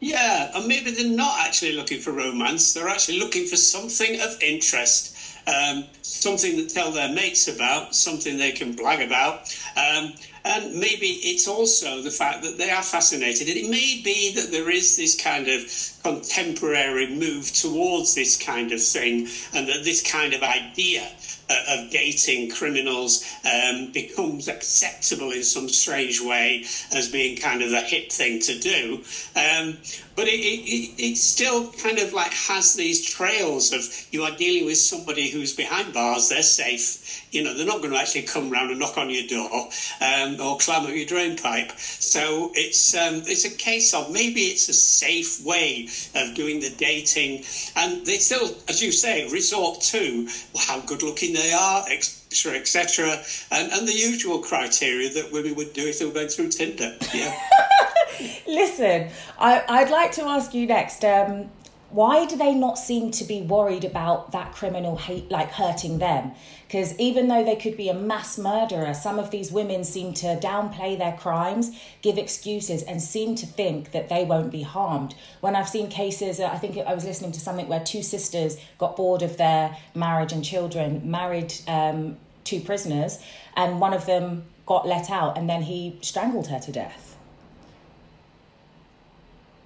Yeah, 0.00 0.52
and 0.55 0.69
maybe 0.69 0.93
they're 0.93 1.09
not 1.11 1.40
actually 1.40 1.73
looking 1.73 2.00
for 2.00 2.12
romance. 2.12 2.73
They're 2.73 2.88
actually 2.88 3.19
looking 3.19 3.47
for 3.47 3.57
something 3.57 4.21
of 4.21 4.40
interest, 4.40 5.17
um, 5.49 5.87
something 6.02 6.55
to 6.57 6.73
tell 6.73 6.93
their 6.93 7.12
mates 7.12 7.49
about, 7.49 7.97
something 7.97 8.37
they 8.37 8.52
can 8.52 8.76
brag 8.76 9.05
about. 9.05 9.52
Um, 9.76 10.14
and 10.45 10.75
maybe 10.78 11.07
it's 11.07 11.49
also 11.49 12.00
the 12.00 12.12
fact 12.12 12.45
that 12.45 12.59
they 12.59 12.71
are 12.71 12.83
fascinated. 12.83 13.49
And 13.49 13.57
it 13.57 13.69
may 13.69 14.00
be 14.05 14.33
that 14.35 14.52
there 14.52 14.71
is 14.71 14.97
this 14.97 15.21
kind 15.21 15.49
of 15.49 15.62
contemporary 16.02 17.09
move 17.09 17.52
towards 17.52 18.14
this 18.14 18.37
kind 18.37 18.73
of 18.73 18.83
thing, 18.83 19.28
and 19.55 19.69
that 19.69 19.85
this 19.85 20.02
kind 20.02 20.35
of 20.35 20.43
idea 20.43 21.09
uh, 21.50 21.55
of 21.78 21.90
dating 21.90 22.50
criminals 22.50 23.25
um, 23.45 23.90
becomes 23.93 24.49
acceptable 24.49 25.31
in 25.31 25.43
some 25.43 25.69
strange 25.69 26.21
way 26.21 26.64
as 26.93 27.11
being 27.11 27.37
kind 27.37 27.62
of 27.62 27.71
the 27.71 27.81
hip 27.81 28.12
thing 28.12 28.40
to 28.40 28.59
do. 28.59 28.97
Um, 29.35 29.78
but 30.14 30.26
it, 30.26 30.40
it, 30.40 31.00
it, 31.00 31.17
still 31.17 31.71
kind 31.73 31.99
of 32.00 32.12
like 32.12 32.33
has 32.33 32.75
these 32.75 33.09
trails 33.09 33.73
of 33.73 33.85
you 34.11 34.25
are 34.25 34.37
dealing 34.37 34.67
with 34.67 34.76
somebody 34.76 35.31
who's 35.31 35.55
behind 35.55 35.95
bars, 35.95 36.28
they're 36.28 36.43
safe. 36.43 37.25
You 37.33 37.45
know, 37.45 37.55
they're 37.55 37.67
not 37.67 37.78
going 37.78 37.93
to 37.93 37.99
actually 37.99 38.23
come 38.23 38.50
round 38.50 38.71
and 38.71 38.81
knock 38.81 38.99
on 38.99 39.11
your 39.11 39.26
door 39.28 39.69
um, 40.00 40.40
or 40.40 40.59
climb 40.59 40.85
up 40.85 40.90
your 40.90 41.07
drain 41.07 41.37
pipe. 41.37 41.71
So 41.78 42.50
it's 42.55 42.97
um, 42.97 43.23
it's 43.26 43.45
a 43.45 43.50
case 43.50 43.95
of 43.95 44.11
maybe 44.11 44.40
it's 44.40 44.69
a 44.69 44.75
safe 44.75 45.45
way 45.45 45.88
of 46.14 46.35
doing 46.35 46.61
the 46.61 46.71
dating, 46.71 47.45
and 47.76 48.04
they 48.07 48.18
still, 48.18 48.57
as 48.68 48.83
you 48.83 48.92
say, 48.92 49.28
resort 49.30 49.80
to 49.80 50.28
how 50.59 50.80
good 50.80 51.02
looking 51.02 51.35
they 51.35 51.52
are, 51.52 51.85
etc., 51.90 52.59
etc., 52.59 53.23
and, 53.50 53.73
and 53.73 53.88
the 53.88 53.95
usual 53.95 54.38
criteria 54.40 55.11
that 55.11 55.33
women 55.33 55.54
would 55.54 55.73
do 55.73 55.87
if 55.87 55.99
they 55.99 56.07
were 56.07 56.12
going 56.12 56.28
through 56.28 56.49
Tinder. 56.49 56.97
Yeah. 57.12 57.38
Listen, 58.47 59.09
I, 59.38 59.62
I'd 59.68 59.90
like 59.90 60.12
to 60.12 60.25
ask 60.25 60.54
you 60.54 60.66
next. 60.66 61.04
Um, 61.04 61.50
why 61.90 62.26
do 62.26 62.37
they 62.37 62.54
not 62.54 62.76
seem 62.78 63.11
to 63.12 63.25
be 63.25 63.40
worried 63.40 63.85
about 63.85 64.33
that 64.33 64.52
criminal 64.52 64.97
hate 64.97 65.30
like 65.30 65.50
hurting 65.50 65.99
them? 65.99 66.33
Because 66.66 66.99
even 66.99 67.28
though 67.28 67.42
they 67.42 67.57
could 67.57 67.78
be 67.78 67.88
a 67.88 67.95
mass 67.95 68.37
murderer 68.37 68.92
some 68.92 69.18
of 69.18 69.30
these 69.30 69.50
women 69.50 69.85
seem 69.85 70.12
to 70.14 70.38
downplay 70.38 70.99
their 70.99 71.16
crimes 71.16 71.78
give 72.02 72.18
excuses 72.18 72.83
and 72.83 73.00
seem 73.00 73.35
to 73.37 73.47
think 73.47 73.92
that 73.92 74.11
they 74.11 74.25
won't 74.25 74.52
be 74.52 74.62
harmed. 74.62 75.14
When 75.40 75.57
i've 75.57 75.68
seen 75.68 75.88
cases 75.88 76.40
i 76.40 76.57
think 76.59 76.76
i 76.76 76.92
was 76.92 77.04
listening 77.04 77.33
to 77.33 77.40
something 77.40 77.68
where 77.68 77.83
two 77.83 78.02
sisters 78.02 78.59
got 78.76 78.97
bored 78.97 79.23
of 79.23 79.38
their 79.38 79.75
marriage 79.95 80.33
and 80.33 80.45
children 80.45 81.11
married 81.11 81.54
um, 81.66 82.18
two 82.45 82.61
prisoners 82.61 83.18
and 83.57 83.80
one 83.80 83.95
of 83.95 84.04
them 84.04 84.45
got 84.66 84.87
let 84.87 85.11
out 85.11 85.38
and 85.38 85.49
then 85.49 85.62
he 85.62 85.99
strangled 86.02 86.49
her 86.49 86.59
to 86.59 86.71
death. 86.71 87.16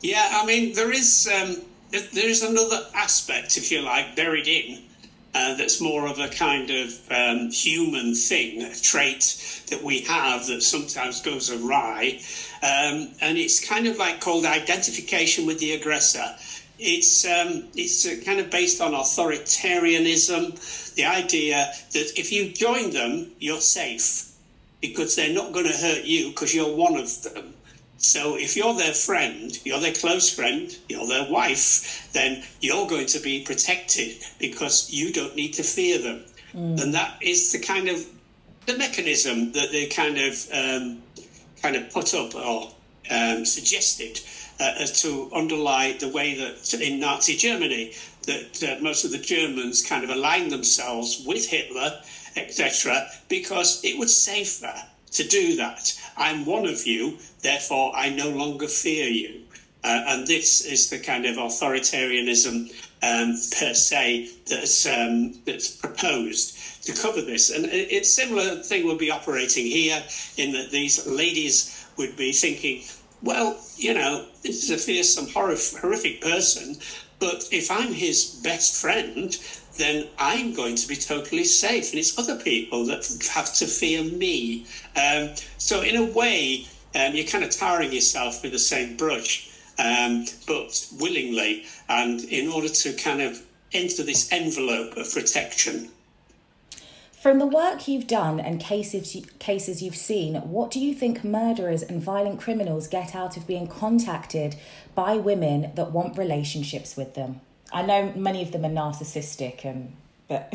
Yeah 0.01 0.29
i 0.41 0.47
mean 0.47 0.73
there 0.75 0.93
is 0.93 1.29
um 1.35 1.57
there 1.93 2.29
is 2.29 2.43
another 2.43 2.87
aspect, 2.95 3.57
if 3.57 3.71
you 3.71 3.83
like, 3.83 4.17
buried 4.17 4.49
in. 4.49 4.83
Uh, 5.35 5.57
that's 5.57 5.81
more 5.81 6.07
of 6.07 6.19
a 6.19 6.29
kind 6.29 6.71
of 6.71 7.11
um, 7.11 7.51
human 7.51 8.15
thing, 8.15 8.63
a 8.63 8.75
trait 8.75 9.65
that 9.71 9.83
we 9.83 10.03
have 10.03 10.47
that 10.47 10.63
sometimes 10.63 11.23
goes 11.23 11.51
awry. 11.51 12.21
Um, 12.63 13.09
and 13.21 13.39
it's 13.39 13.67
kind 13.67 13.87
of 13.87 13.97
like 13.97 14.21
called 14.21 14.45
identification 14.45 15.47
with 15.47 15.59
the 15.59 15.73
aggressor. 15.73 16.37
It's, 16.79 17.25
um, 17.25 17.65
it's 17.75 18.07
uh, 18.07 18.17
kind 18.27 18.41
of 18.41 18.51
based 18.51 18.83
on 18.83 18.93
authoritarianism, 18.93 20.95
the 20.95 21.07
idea 21.07 21.73
that 21.93 22.19
if 22.19 22.31
you 22.31 22.53
join 22.53 22.91
them, 22.91 23.31
you're 23.39 23.61
safe 23.61 24.33
because 24.83 25.17
they're 25.17 25.33
not 25.33 25.53
going 25.53 25.67
to 25.67 25.77
hurt 25.77 26.05
you 26.05 26.29
because 26.29 26.55
you're 26.55 26.77
one 26.77 26.97
of 26.97 27.23
them. 27.23 27.55
So 28.03 28.37
if 28.37 28.57
you're 28.57 28.75
their 28.75 28.93
friend, 28.93 29.57
you're 29.65 29.79
their 29.79 29.95
close 29.95 30.29
friend, 30.29 30.77
you're 30.89 31.07
their 31.07 31.31
wife, 31.31 32.11
then 32.13 32.43
you're 32.61 32.89
going 32.89 33.07
to 33.07 33.21
be 33.21 33.45
protected 33.45 34.25
because 34.41 34.91
you 34.93 35.13
don't 35.13 35.37
need 35.37 35.55
to 35.55 35.63
fear 35.63 35.99
them. 35.99 36.25
Mm. 36.53 36.83
And 36.83 36.95
that 36.95 37.17
is 37.23 37.53
the 37.53 37.61
kind 37.61 37.89
of 37.89 38.05
the 38.67 38.77
mechanism 38.77 39.53
that 39.53 39.71
they 39.71 39.87
kind 39.87 40.19
of 40.19 40.49
um, 40.53 41.03
kind 41.63 41.77
of 41.77 41.91
put 41.93 42.13
up 42.13 42.35
or 42.35 42.73
um, 43.09 43.45
suggested 43.45 44.21
uh, 44.59 44.85
to 44.85 45.31
underlie 45.33 45.93
the 45.93 46.09
way 46.09 46.35
that 46.35 46.75
in 46.75 46.99
Nazi 46.99 47.37
Germany 47.37 47.95
that 48.27 48.63
uh, 48.63 48.83
most 48.83 49.05
of 49.05 49.13
the 49.13 49.19
Germans 49.19 49.81
kind 49.85 50.03
of 50.03 50.11
aligned 50.11 50.51
themselves 50.51 51.25
with 51.27 51.49
Hitler, 51.49 52.01
etc., 52.37 53.09
because 53.29 53.85
it 53.85 53.99
was 53.99 54.15
safer 54.15 54.75
to 55.13 55.25
do 55.25 55.57
that. 55.57 55.93
I'm 56.17 56.45
one 56.45 56.67
of 56.67 56.87
you, 56.87 57.19
therefore 57.43 57.93
I 57.95 58.11
no 58.11 58.31
longer 58.31 58.69
fear 58.69 59.09
you. 59.09 59.43
Uh, 59.85 60.05
and 60.09 60.27
this 60.27 60.65
is 60.65 60.91
the 60.91 60.99
kind 60.99 61.27
of 61.27 61.37
authoritarianism 61.37 62.71
um, 63.03 63.35
per 63.59 63.75
se 63.75 64.31
that's, 64.47 64.87
um, 64.87 65.35
that's 65.45 65.75
proposed 65.75 66.85
to 66.85 66.93
cover 66.93 67.21
this. 67.21 67.51
And 67.51 67.67
it's 67.67 68.15
similar 68.15 68.63
thing 68.63 68.87
would 68.87 68.99
be 68.99 69.11
operating 69.11 69.67
here 69.67 70.03
in 70.37 70.53
that 70.53 70.71
these 70.71 71.05
ladies 71.07 71.85
would 71.97 72.17
be 72.17 72.33
thinking, 72.33 72.85
well, 73.23 73.59
you 73.77 73.95
know, 73.95 74.27
this 74.43 74.63
is 74.63 74.71
a 74.71 74.79
fearsome, 74.79 75.29
horrific 75.29 76.21
person, 76.21 76.77
But 77.23 77.47
if 77.53 77.71
I'm 77.71 77.93
his 77.93 78.25
best 78.43 78.83
friend, 78.83 79.39
then 79.77 80.07
I'm 80.19 80.55
going 80.55 80.77
to 80.77 80.89
be 80.89 80.97
totally 80.97 81.45
safe. 81.45 81.91
And 81.91 81.99
it's 81.99 82.19
other 82.19 82.37
people 82.37 82.87
that 82.87 83.07
have 83.35 83.53
to 83.55 83.67
fear 83.67 84.05
me. 84.05 84.67
Um, 84.97 85.31
so, 85.59 85.83
in 85.83 85.97
a 85.97 86.05
way, 86.05 86.67
um, 86.95 87.15
you're 87.15 87.27
kind 87.27 87.45
of 87.45 87.51
tarring 87.51 87.93
yourself 87.93 88.43
with 88.43 88.53
the 88.53 88.59
same 88.59 88.97
brush, 88.97 89.51
um, 89.79 90.27
but 90.47 90.87
willingly, 90.99 91.65
and 91.89 92.21
in 92.25 92.49
order 92.49 92.69
to 92.69 92.93
kind 92.95 93.23
of 93.23 93.43
enter 93.73 94.03
this 94.03 94.31
envelope 94.31 94.97
of 94.97 95.11
protection. 95.13 95.91
From 97.23 97.39
the 97.39 97.47
work 97.47 97.87
you've 97.87 98.09
done 98.09 98.41
and 98.41 98.59
cases 98.61 99.25
cases 99.39 99.81
you've 99.81 99.97
seen, 99.97 100.35
what 100.35 100.73
do 100.73 100.81
you 100.81 100.93
think 100.93 101.23
murderers 101.23 101.83
and 101.83 102.03
violent 102.03 102.41
criminals 102.41 102.89
get 102.89 103.15
out 103.15 103.37
of 103.37 103.47
being 103.47 103.69
contacted 103.69 104.57
by 104.97 105.17
women 105.17 105.71
that 105.77 105.93
want 105.93 106.19
relationships 106.19 106.97
with 106.97 107.15
them? 107.15 107.41
I 107.73 107.83
know 107.83 108.13
many 108.15 108.43
of 108.43 108.53
them 108.53 108.65
are 108.65 108.71
narcissistic, 108.71 109.65
and 109.65 109.95
but 110.29 110.53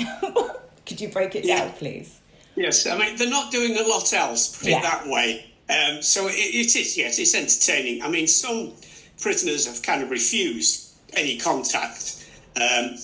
could 0.85 1.01
you 1.01 1.09
break 1.09 1.35
it 1.35 1.45
yeah. 1.45 1.65
down, 1.65 1.73
please? 1.73 2.19
Yes, 2.55 2.87
I 2.87 2.97
mean 2.97 3.15
they're 3.17 3.29
not 3.29 3.51
doing 3.51 3.77
a 3.77 3.87
lot 3.87 4.13
else. 4.13 4.57
Put 4.57 4.69
yeah. 4.69 4.79
it 4.79 4.83
that 4.83 5.07
way. 5.07 5.45
Um, 5.69 6.01
so 6.01 6.27
it, 6.27 6.33
it 6.33 6.75
is 6.75 6.97
yes, 6.97 7.19
it's 7.19 7.35
entertaining. 7.35 8.01
I 8.01 8.09
mean, 8.09 8.27
some 8.27 8.73
prisoners 9.19 9.67
have 9.67 9.81
kind 9.81 10.01
of 10.01 10.09
refused 10.09 10.93
any 11.13 11.37
contact. 11.37 12.25
Um, 12.55 12.97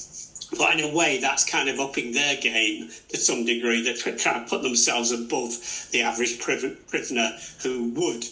but 0.58 0.80
in 0.80 0.86
a 0.86 0.94
way, 0.94 1.20
that's 1.20 1.44
kind 1.44 1.70
of 1.70 1.80
upping 1.80 2.12
their 2.12 2.36
game 2.36 2.90
to 3.10 3.18
some 3.18 3.46
degree. 3.46 3.82
They're 3.82 4.16
trying 4.18 4.44
to 4.44 4.50
put 4.50 4.62
themselves 4.62 5.12
above 5.12 5.88
the 5.92 6.02
average 6.02 6.40
prisoner 6.40 7.32
who 7.62 7.90
would 7.90 8.26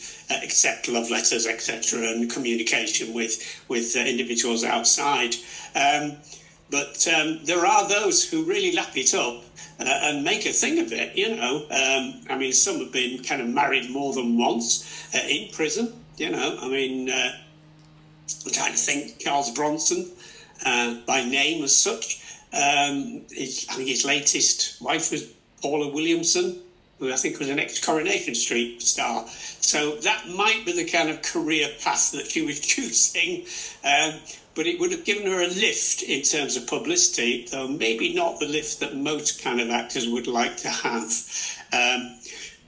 accept 0.44 0.88
love 0.88 1.10
letters, 1.10 1.48
etc., 1.48 2.02
and 2.02 2.30
communication 2.30 3.14
with 3.14 3.64
with 3.68 3.96
uh, 3.96 4.00
individuals 4.00 4.64
outside. 4.64 5.36
Um, 5.76 6.18
but 6.70 7.06
um, 7.08 7.40
there 7.44 7.66
are 7.66 7.88
those 7.88 8.24
who 8.30 8.44
really 8.44 8.72
lap 8.72 8.96
it 8.96 9.14
up 9.14 9.44
uh, 9.80 9.84
and 10.04 10.24
make 10.24 10.46
a 10.46 10.54
thing 10.54 10.80
of 10.80 10.94
it. 10.94 11.16
You 11.18 11.36
know, 11.36 11.66
um, 11.70 12.22
I 12.30 12.38
mean, 12.38 12.54
some 12.54 12.80
have 12.80 12.94
been 12.94 13.24
kind 13.24 13.42
of 13.42 13.50
married 13.50 13.90
more 13.90 14.14
than 14.14 14.38
once 14.38 15.06
uh, 15.14 15.20
in 15.28 15.50
prison. 15.52 15.94
You 16.18 16.30
know, 16.30 16.58
I 16.62 16.68
mean, 16.70 17.10
uh, 17.10 17.32
I'm 18.46 18.52
trying 18.52 18.72
to 18.72 18.78
think. 18.78 19.20
Charles 19.20 19.52
Bronson 19.52 20.12
uh, 20.66 20.96
by 21.06 21.24
name 21.24 21.64
as 21.64 21.76
such. 21.76 22.22
Um, 22.54 23.22
his, 23.32 23.66
I 23.70 23.76
think 23.76 23.90
his 23.90 24.06
latest 24.06 24.82
wife 24.82 25.12
was 25.12 25.32
Paula 25.62 25.88
Williamson, 25.88 26.60
who 27.00 27.12
I 27.12 27.16
think 27.16 27.40
was 27.40 27.50
an 27.50 27.60
ex 27.60 27.84
Coronation 27.84 28.36
Street 28.36 28.82
star. 28.82 29.28
So 29.28 29.96
that 29.98 30.28
might 30.30 30.66
be 30.66 30.74
the 30.74 30.86
kind 30.86 31.10
of 31.10 31.22
career 31.22 31.70
path 31.82 32.12
that 32.12 32.28
she 32.28 32.46
was 32.46 32.60
choosing. 32.62 33.46
Um, 33.84 34.20
but 34.54 34.68
it 34.68 34.80
would 34.80 34.92
have 34.92 35.06
given 35.06 35.32
her 35.32 35.42
a 35.42 35.48
lift 35.48 36.04
in 36.04 36.24
terms 36.24 36.58
of 36.58 36.68
publicity, 36.68 37.48
though 37.50 37.68
maybe 37.68 38.14
not 38.14 38.40
the 38.40 38.48
lift 38.48 38.82
that 38.82 38.96
most 38.96 39.42
kind 39.42 39.62
of 39.62 39.70
actors 39.70 40.08
would 40.10 40.28
like 40.28 40.58
to 40.58 40.70
have. 40.70 41.06
Um, 41.72 42.20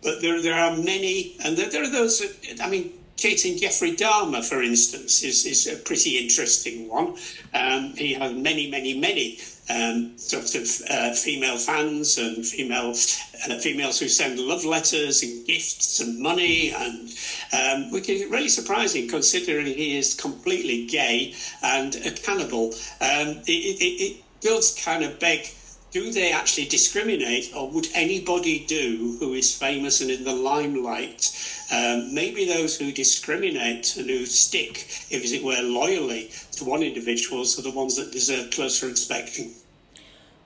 but 0.02 0.22
there, 0.22 0.42
there 0.42 0.56
are 0.56 0.78
many, 0.78 1.36
and 1.44 1.58
there, 1.58 1.70
there 1.70 1.84
are 1.84 1.90
those, 1.90 2.20
that, 2.20 2.62
I 2.62 2.70
mean, 2.70 2.94
Dating 3.18 3.58
Jeffrey 3.58 3.96
Dahmer, 3.96 4.44
for 4.44 4.62
instance, 4.62 5.24
is, 5.24 5.46
is 5.46 5.68
a 5.68 5.78
pretty 5.78 6.18
interesting 6.18 6.90
one. 6.90 7.16
Um, 7.54 7.94
he 7.96 8.14
has 8.14 8.34
many, 8.34 8.70
many, 8.70 9.00
many 9.00 9.40
um, 9.70 10.18
sort 10.18 10.56
of 10.56 10.68
uh, 10.90 11.14
female 11.14 11.58
fans 11.58 12.18
and 12.18 12.46
female 12.46 12.90
uh, 12.90 13.58
females 13.60 14.00
who 14.00 14.10
send 14.10 14.40
love 14.40 14.66
letters 14.66 15.24
and 15.24 15.46
gifts 15.46 16.00
and 16.00 16.20
money, 16.20 16.72
and 16.72 17.10
um, 17.54 17.92
which 17.92 18.10
is 18.10 18.30
really 18.30 18.50
surprising 18.50 19.08
considering 19.08 19.68
he 19.68 19.98
is 19.98 20.16
completely 20.16 20.86
gay 20.88 21.34
and 21.62 21.96
a 21.96 22.12
cannibal. 22.12 22.74
Um, 23.00 23.40
it, 23.48 23.80
it, 23.80 24.04
it 24.04 24.24
does 24.42 24.78
kind 24.84 25.04
of 25.04 25.20
beg 25.20 25.48
do 25.94 26.12
they 26.12 26.32
actually 26.32 26.66
discriminate, 26.66 27.52
or 27.56 27.70
would 27.70 27.88
anybody 27.94 28.66
do 28.66 29.16
who 29.20 29.34
is 29.34 29.56
famous 29.56 30.02
and 30.02 30.10
in 30.10 30.24
the 30.24 30.34
limelight? 30.34 31.32
Um, 31.72 32.14
maybe 32.14 32.46
those 32.46 32.78
who 32.78 32.92
discriminate 32.92 33.96
and 33.96 34.10
who 34.10 34.26
stick, 34.26 34.78
if 35.12 35.32
it 35.32 35.44
were, 35.44 35.62
loyally 35.62 36.32
to 36.54 36.66
one 36.66 36.82
individual 36.82 37.42
are 37.42 37.62
the 37.62 37.72
ones 37.72 37.96
that 37.96 38.12
deserve 38.12 38.50
closer 38.50 38.90
inspection. 38.90 39.54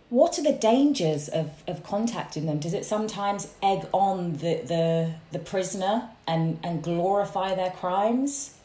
What 0.09 0.37
are 0.37 0.43
the 0.43 0.53
dangers 0.53 1.29
of, 1.29 1.63
of 1.67 1.83
contacting 1.83 2.45
them? 2.45 2.59
Does 2.59 2.73
it 2.73 2.85
sometimes 2.85 3.53
egg 3.63 3.87
on 3.93 4.33
the, 4.33 4.61
the, 4.65 5.13
the 5.31 5.39
prisoner 5.39 6.09
and, 6.27 6.59
and 6.63 6.83
glorify 6.83 7.55
their 7.55 7.71
crimes? 7.71 8.56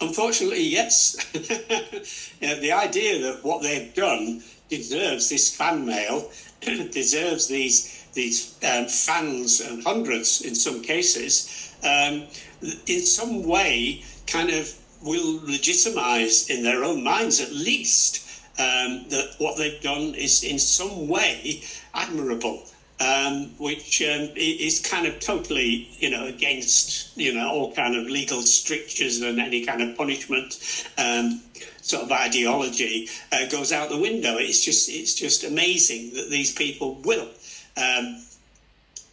Unfortunately, 0.00 0.62
yes. 0.62 1.16
the 1.32 2.72
idea 2.72 3.20
that 3.22 3.42
what 3.42 3.62
they've 3.62 3.92
done 3.94 4.42
deserves 4.68 5.28
this 5.28 5.54
fan 5.54 5.84
mail, 5.84 6.30
deserves 6.60 7.48
these 7.48 7.94
these 8.14 8.56
um, 8.64 8.86
fans 8.86 9.60
and 9.60 9.82
hundreds 9.84 10.40
in 10.42 10.54
some 10.54 10.82
cases, 10.82 11.74
um, 11.84 12.26
in 12.86 13.02
some 13.02 13.44
way, 13.44 14.02
kind 14.26 14.50
of 14.50 14.72
will 15.02 15.40
legitimize 15.44 16.50
in 16.50 16.62
their 16.62 16.84
own 16.84 17.04
minds 17.04 17.40
at 17.40 17.52
least 17.52 18.28
um, 18.58 19.04
that 19.08 19.34
what 19.38 19.56
they've 19.56 19.80
done 19.82 20.14
is 20.14 20.42
in 20.42 20.58
some 20.58 21.06
way 21.06 21.62
admirable 21.94 22.64
um, 23.00 23.50
which 23.58 24.02
um, 24.02 24.28
is 24.36 24.80
kind 24.80 25.06
of 25.06 25.20
totally, 25.20 25.88
you 25.98 26.10
know, 26.10 26.26
against, 26.26 27.16
you 27.16 27.32
know, 27.32 27.48
all 27.48 27.72
kind 27.72 27.96
of 27.96 28.06
legal 28.06 28.42
strictures 28.42 29.20
and 29.20 29.40
any 29.40 29.64
kind 29.64 29.82
of 29.82 29.96
punishment 29.96 30.86
um, 30.98 31.40
sort 31.80 32.02
of 32.02 32.12
ideology 32.12 33.08
uh, 33.32 33.46
goes 33.48 33.72
out 33.72 33.88
the 33.88 33.98
window. 33.98 34.36
It's 34.36 34.64
just, 34.64 34.88
it's 34.88 35.14
just 35.14 35.44
amazing 35.44 36.14
that 36.14 36.28
these 36.30 36.52
people 36.52 36.96
will. 37.04 37.28
Um, 37.76 38.22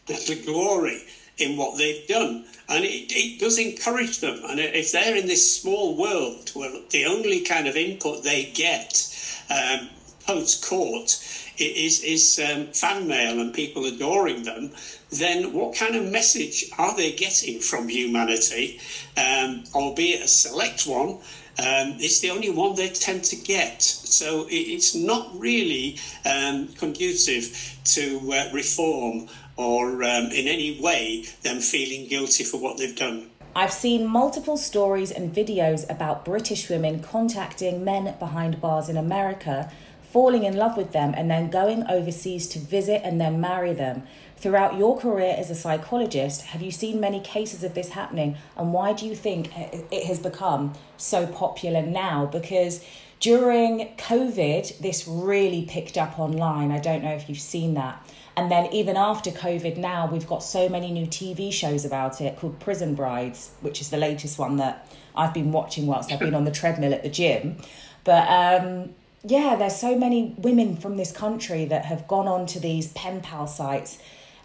the 0.08 0.42
glory 0.46 1.04
in 1.38 1.58
what 1.58 1.78
they've 1.78 2.08
done. 2.08 2.46
And 2.68 2.84
it, 2.84 3.12
it 3.12 3.40
does 3.40 3.60
encourage 3.60 4.20
them. 4.20 4.40
And 4.46 4.60
if 4.60 4.92
they're 4.92 5.16
in 5.16 5.28
this 5.28 5.62
small 5.62 5.96
world 5.96 6.50
where 6.54 6.72
the 6.90 7.06
only 7.06 7.42
kind 7.42 7.68
of 7.68 7.76
input 7.76 8.24
they 8.24 8.46
get 8.46 9.12
um, 9.50 9.90
post 10.26 10.66
court 10.66 11.10
is, 11.58 12.04
is 12.04 12.40
um, 12.40 12.68
fan 12.68 13.08
mail 13.08 13.40
and 13.40 13.54
people 13.54 13.86
adoring 13.86 14.44
them, 14.44 14.72
then 15.12 15.54
what 15.54 15.76
kind 15.76 15.96
of 15.96 16.12
message 16.12 16.66
are 16.78 16.96
they 16.96 17.12
getting 17.12 17.60
from 17.60 17.88
humanity, 17.88 18.80
um, 19.18 19.64
albeit 19.74 20.24
a 20.24 20.28
select 20.28 20.86
one? 20.86 21.18
Um, 21.58 21.96
it's 22.00 22.20
the 22.20 22.32
only 22.32 22.50
one 22.50 22.76
they 22.76 22.90
tend 22.90 23.24
to 23.26 23.36
get. 23.38 23.82
So 23.82 24.46
it's 24.50 24.94
not 24.94 25.30
really 25.40 25.98
um, 26.26 26.68
conducive 26.70 27.80
to 27.86 28.32
uh, 28.34 28.50
reform 28.54 29.28
or 29.56 30.04
um, 30.04 30.26
in 30.32 30.48
any 30.48 30.82
way 30.82 31.26
them 31.44 31.60
feeling 31.60 32.10
guilty 32.10 32.44
for 32.44 32.60
what 32.60 32.78
they've 32.78 32.96
done. 32.96 33.30
I've 33.58 33.72
seen 33.72 34.06
multiple 34.06 34.58
stories 34.58 35.12
and 35.12 35.34
videos 35.34 35.90
about 35.90 36.26
British 36.26 36.70
women 36.70 37.00
contacting 37.00 37.86
men 37.86 38.14
behind 38.20 38.60
bars 38.60 38.90
in 38.90 38.98
America 38.98 39.72
falling 40.16 40.46
in 40.46 40.56
love 40.56 40.78
with 40.78 40.94
them, 40.94 41.14
and 41.18 41.30
then 41.30 41.50
going 41.50 41.86
overseas 41.90 42.48
to 42.48 42.58
visit 42.58 43.02
and 43.04 43.20
then 43.20 43.42
marry 43.42 43.74
them. 43.74 44.02
Throughout 44.38 44.78
your 44.78 44.98
career 44.98 45.36
as 45.38 45.50
a 45.50 45.56
psychologist, 45.56 46.44
have 46.44 46.62
you 46.62 46.72
seen 46.72 47.02
many 47.02 47.20
cases 47.20 47.66
of 47.66 47.74
this 47.74 47.90
happening? 47.90 48.38
And 48.56 48.72
why 48.72 48.94
do 48.94 49.06
you 49.06 49.14
think 49.14 49.52
it 49.58 50.06
has 50.06 50.20
become 50.20 50.72
so 50.96 51.28
popular 51.28 51.82
now? 51.82 52.28
Because 52.28 52.82
during 53.20 53.94
COVID, 53.98 54.80
this 54.80 55.06
really 55.06 55.66
picked 55.66 55.98
up 55.98 56.18
online. 56.18 56.72
I 56.72 56.80
don't 56.80 57.04
know 57.04 57.14
if 57.14 57.28
you've 57.28 57.38
seen 57.38 57.74
that. 57.74 58.02
And 58.38 58.50
then 58.50 58.72
even 58.72 58.96
after 58.96 59.32
COVID 59.32 59.76
now, 59.76 60.08
we've 60.08 60.28
got 60.28 60.42
so 60.42 60.70
many 60.70 60.92
new 60.92 61.08
TV 61.08 61.52
shows 61.52 61.84
about 61.84 62.22
it 62.22 62.38
called 62.38 62.62
Prison 62.62 62.96
Brides, 62.96 63.52
which 63.60 63.82
is 63.82 63.90
the 63.90 63.98
latest 63.98 64.40
one 64.40 64.56
that 64.58 64.90
I've 65.14 65.34
been 65.34 65.52
watching 65.52 65.88
whilst 65.88 66.10
I've 66.10 66.20
been 66.20 66.36
on 66.36 66.46
the 66.46 66.52
treadmill 66.52 66.94
at 66.94 67.04
the 67.04 67.10
gym. 67.10 67.58
But 68.06 68.30
um, 68.30 68.96
yeah, 69.28 69.56
there's 69.56 69.76
so 69.76 69.98
many 69.98 70.36
women 70.38 70.78
from 70.78 70.98
this 70.98 71.12
country 71.12 71.66
that 71.66 71.86
have 71.86 72.08
gone 72.08 72.28
on 72.28 72.46
to 72.48 72.60
these 72.60 72.92
pen 72.94 73.22
pal 73.22 73.48
sites 73.48 73.98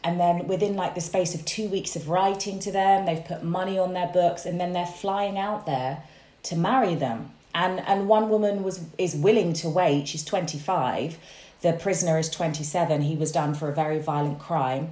and 0.03 0.19
then 0.19 0.47
within 0.47 0.77
like 0.77 0.95
the 0.95 1.01
space 1.01 1.35
of 1.35 1.45
two 1.45 1.69
weeks 1.69 1.95
of 1.95 2.09
writing 2.09 2.59
to 2.59 2.73
them 2.73 3.05
they've 3.05 3.25
put 3.25 3.45
money 3.45 3.79
on 3.79 3.93
their 3.93 4.09
books 4.09 4.47
and 4.47 4.59
then 4.59 4.73
they're 4.73 4.87
flying 4.87 5.39
out 5.39 5.67
there 5.67 6.03
to 6.45 6.57
marry 6.57 6.95
them. 6.95 7.31
And 7.55 7.81
and 7.81 8.09
one 8.09 8.31
woman 8.31 8.63
was 8.63 8.87
is 8.97 9.15
willing 9.15 9.53
to 9.55 9.69
wait. 9.69 10.09
She's 10.09 10.25
25 10.25 11.19
the 11.63 11.75
prisoner 11.75 12.19
is 12.19 12.31
27 12.31 13.03
he 13.03 13.17
was 13.17 13.33
done 13.33 13.55
for 13.55 13.69
a 13.69 13.75
very 13.75 13.99
violent 13.99 14.39
crime 14.39 14.91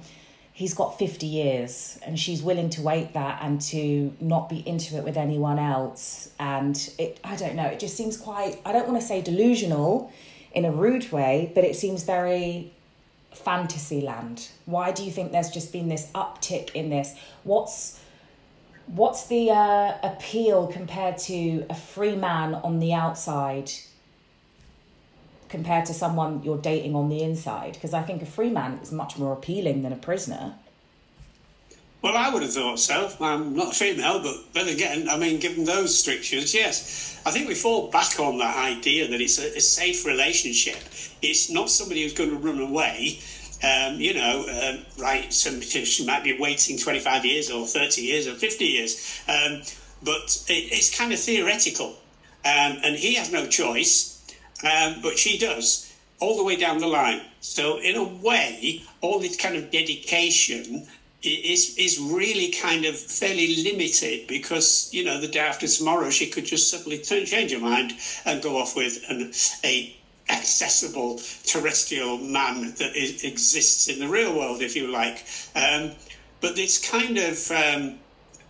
he's 0.59 0.73
got 0.73 0.99
50 0.99 1.25
years 1.25 1.97
and 2.05 2.19
she's 2.19 2.43
willing 2.43 2.69
to 2.71 2.81
wait 2.81 3.13
that 3.13 3.39
and 3.41 3.61
to 3.61 4.13
not 4.19 4.49
be 4.49 4.57
intimate 4.57 5.05
with 5.05 5.15
anyone 5.15 5.57
else. 5.57 6.31
And 6.37 6.75
it 6.97 7.17
i 7.23 7.37
don't 7.37 7.55
know 7.55 7.65
it 7.65 7.79
just 7.79 7.95
seems 7.95 8.17
quite 8.17 8.61
i 8.65 8.73
don't 8.73 8.85
want 8.85 8.99
to 8.99 9.07
say 9.07 9.21
delusional 9.21 10.11
in 10.53 10.65
a 10.65 10.71
rude 10.71 11.09
way 11.13 11.51
but 11.55 11.63
it 11.63 11.77
seems 11.77 12.03
very 12.03 12.73
fantasy 13.31 14.01
land. 14.01 14.49
Why 14.65 14.91
do 14.91 15.05
you 15.05 15.11
think 15.11 15.31
there's 15.31 15.49
just 15.49 15.71
been 15.71 15.87
this 15.87 16.11
uptick 16.13 16.75
in 16.75 16.89
this? 16.89 17.15
What's 17.43 17.97
what's 18.87 19.27
the 19.27 19.51
uh, 19.51 19.97
appeal 20.03 20.67
compared 20.67 21.17
to 21.29 21.65
a 21.69 21.75
free 21.75 22.17
man 22.17 22.55
on 22.55 22.79
the 22.79 22.93
outside 22.93 23.71
compared 25.49 25.85
to 25.85 25.93
someone 25.93 26.41
you're 26.43 26.57
dating 26.57 26.95
on 26.95 27.09
the 27.09 27.21
inside? 27.21 27.73
Because 27.73 27.93
I 27.93 28.01
think 28.03 28.21
a 28.21 28.25
free 28.25 28.49
man 28.49 28.79
is 28.81 28.91
much 28.91 29.17
more 29.17 29.33
appealing 29.33 29.81
than 29.81 29.91
a 29.91 29.97
prisoner. 29.97 30.55
Well, 32.01 32.15
I 32.15 32.29
would 32.29 32.43
have 32.43 32.53
thought 32.53 32.79
so. 32.79 33.11
I'm 33.19 33.55
not 33.57 33.73
a 33.73 33.75
female, 33.75 34.21
but 34.21 34.53
then 34.53 34.69
again, 34.69 35.09
I 35.09 35.17
mean, 35.17 35.39
given 35.39 35.65
those 35.65 35.97
strictures, 35.97 36.53
yes. 36.53 37.21
I 37.25 37.31
think 37.31 37.49
we 37.49 37.55
fall 37.55 37.91
back 37.91 38.17
on 38.19 38.37
that 38.37 38.55
idea 38.55 39.09
that 39.09 39.19
it's 39.19 39.37
a, 39.37 39.57
a 39.57 39.59
safe 39.59 40.05
relationship. 40.05 40.77
It's 41.21 41.49
not 41.49 41.69
somebody 41.69 42.03
who's 42.03 42.13
going 42.13 42.29
to 42.29 42.37
run 42.37 42.59
away. 42.59 43.19
Um, 43.61 43.99
you 43.99 44.13
know, 44.13 44.45
uh, 44.49 44.77
right, 44.97 45.33
some, 45.33 45.59
she 45.59 46.05
might 46.05 46.23
be 46.23 46.39
waiting 46.39 46.77
25 46.77 47.25
years 47.25 47.51
or 47.51 47.67
30 47.67 48.01
years 48.01 48.27
or 48.27 48.35
50 48.35 48.63
years. 48.63 49.21
Um, 49.27 49.61
but 50.01 50.41
it, 50.47 50.71
it's 50.71 50.97
kind 50.97 51.11
of 51.11 51.19
theoretical. 51.19 51.97
Um, 52.45 52.77
and 52.85 52.95
he 52.95 53.15
has 53.15 53.33
no 53.33 53.47
choice, 53.47 54.08
um, 54.63 55.01
but 55.01 55.17
she 55.17 55.37
does, 55.37 55.93
all 56.19 56.37
the 56.37 56.43
way 56.43 56.55
down 56.55 56.79
the 56.79 56.87
line. 56.87 57.21
So, 57.41 57.79
in 57.79 57.95
a 57.95 58.03
way, 58.03 58.83
all 59.01 59.19
this 59.19 59.37
kind 59.37 59.55
of 59.55 59.71
dedication 59.71 60.87
is 61.21 61.77
is 61.77 61.99
really 61.99 62.49
kind 62.49 62.85
of 62.85 62.97
fairly 62.97 63.61
limited 63.63 64.25
because 64.27 64.89
you 64.93 65.03
know 65.03 65.19
the 65.19 65.27
day 65.27 65.39
after 65.39 65.67
tomorrow 65.67 66.09
she 66.09 66.27
could 66.27 66.45
just 66.45 66.69
suddenly 66.69 66.97
turn, 66.97 67.25
change 67.25 67.51
her 67.51 67.59
mind 67.59 67.93
and 68.23 68.41
go 68.41 68.57
off 68.57 68.75
with 68.75 69.03
an, 69.09 69.31
a 69.65 69.95
accessible 70.29 71.19
terrestrial 71.43 72.17
man 72.17 72.73
that 72.75 72.95
is, 72.95 73.23
exists 73.23 73.87
in 73.87 73.99
the 73.99 74.07
real 74.07 74.33
world, 74.33 74.61
if 74.61 74.75
you 74.75 74.87
like. 74.87 75.25
Um, 75.55 75.91
but 76.39 76.55
this 76.55 76.77
kind 76.77 77.17
of 77.17 77.51
um, 77.51 77.99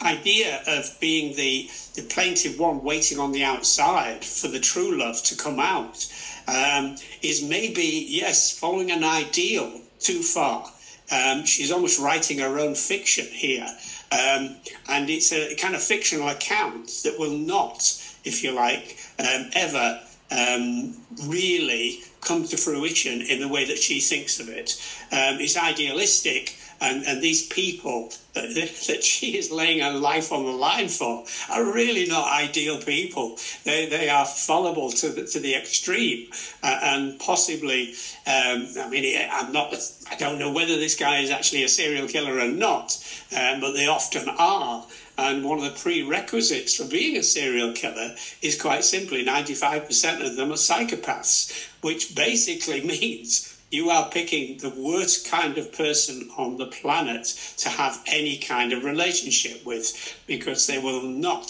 idea 0.01 0.61
of 0.67 0.97
being 0.99 1.35
the 1.35 1.69
the 1.95 2.03
plaintive 2.03 2.57
one 2.57 2.83
waiting 2.83 3.19
on 3.19 3.31
the 3.31 3.43
outside 3.43 4.23
for 4.23 4.47
the 4.47 4.59
true 4.59 4.97
love 4.97 5.21
to 5.23 5.35
come 5.35 5.59
out 5.59 6.07
um, 6.47 6.95
is 7.21 7.43
maybe 7.43 8.05
yes 8.09 8.57
following 8.57 8.91
an 8.91 9.03
ideal 9.03 9.81
too 9.99 10.21
far 10.21 10.71
um, 11.11 11.45
she's 11.45 11.71
almost 11.71 11.99
writing 11.99 12.39
her 12.39 12.59
own 12.59 12.75
fiction 12.75 13.25
here. 13.25 13.67
Um, 14.11 14.57
and 14.87 15.09
it's 15.09 15.31
a 15.31 15.55
kind 15.55 15.75
of 15.75 15.81
fictional 15.81 16.29
account 16.29 16.87
that 17.03 17.17
will 17.17 17.37
not, 17.37 17.81
if 18.23 18.43
you 18.43 18.51
like, 18.51 18.97
um, 19.19 19.49
ever 19.53 20.01
um, 20.31 20.95
really 21.25 22.01
come 22.21 22.43
to 22.45 22.57
fruition 22.57 23.21
in 23.21 23.39
the 23.39 23.47
way 23.47 23.65
that 23.65 23.77
she 23.77 23.99
thinks 23.99 24.39
of 24.39 24.49
it. 24.49 24.79
Um, 25.11 25.39
it's 25.39 25.57
idealistic, 25.57 26.55
and, 26.81 27.03
and 27.05 27.21
these 27.21 27.45
people 27.47 28.11
that, 28.33 28.53
that 28.87 29.03
she 29.03 29.37
is 29.37 29.51
laying 29.51 29.79
her 29.79 29.91
life 29.91 30.31
on 30.31 30.45
the 30.45 30.51
line 30.51 30.87
for 30.87 31.25
are 31.49 31.63
really 31.63 32.05
not 32.05 32.31
ideal 32.31 32.81
people. 32.81 33.37
They, 33.63 33.87
they 33.87 34.09
are 34.09 34.25
fallible 34.25 34.91
to 34.91 35.09
the, 35.09 35.25
to 35.25 35.39
the 35.39 35.55
extreme 35.55 36.29
uh, 36.63 36.79
and 36.81 37.19
possibly, 37.19 37.93
um, 38.25 38.67
I 38.79 38.87
mean, 38.89 39.27
I'm 39.31 39.51
not, 39.51 39.75
I 40.09 40.15
don't 40.15 40.39
know 40.39 40.51
whether 40.51 40.77
this 40.77 40.95
guy 40.95 41.19
is 41.19 41.29
actually 41.29 41.63
a 41.63 41.69
serial 41.69 42.07
killer 42.07 42.39
or 42.39 42.47
not, 42.47 42.97
um, 43.35 43.59
but 43.59 43.73
they 43.73 43.87
often 43.87 44.29
are. 44.29 44.85
And 45.17 45.43
one 45.43 45.57
of 45.57 45.65
the 45.65 45.77
prerequisites 45.77 46.75
for 46.75 46.85
being 46.85 47.17
a 47.17 47.23
serial 47.23 47.73
killer 47.73 48.15
is 48.41 48.59
quite 48.59 48.85
simply 48.85 49.25
95% 49.25 50.25
of 50.25 50.37
them 50.37 50.51
are 50.51 50.55
psychopaths, 50.55 51.69
which 51.81 52.15
basically 52.15 52.81
means 52.85 53.58
you 53.71 53.89
are 53.89 54.09
picking 54.09 54.57
the 54.57 54.69
worst 54.69 55.29
kind 55.29 55.57
of 55.57 55.71
person 55.73 56.29
on 56.37 56.57
the 56.57 56.65
planet 56.65 57.25
to 57.57 57.69
have 57.69 58.01
any 58.07 58.37
kind 58.37 58.73
of 58.73 58.83
relationship 58.83 59.63
with 59.65 60.17
because 60.25 60.65
they 60.65 60.79
will 60.79 61.03
not, 61.03 61.47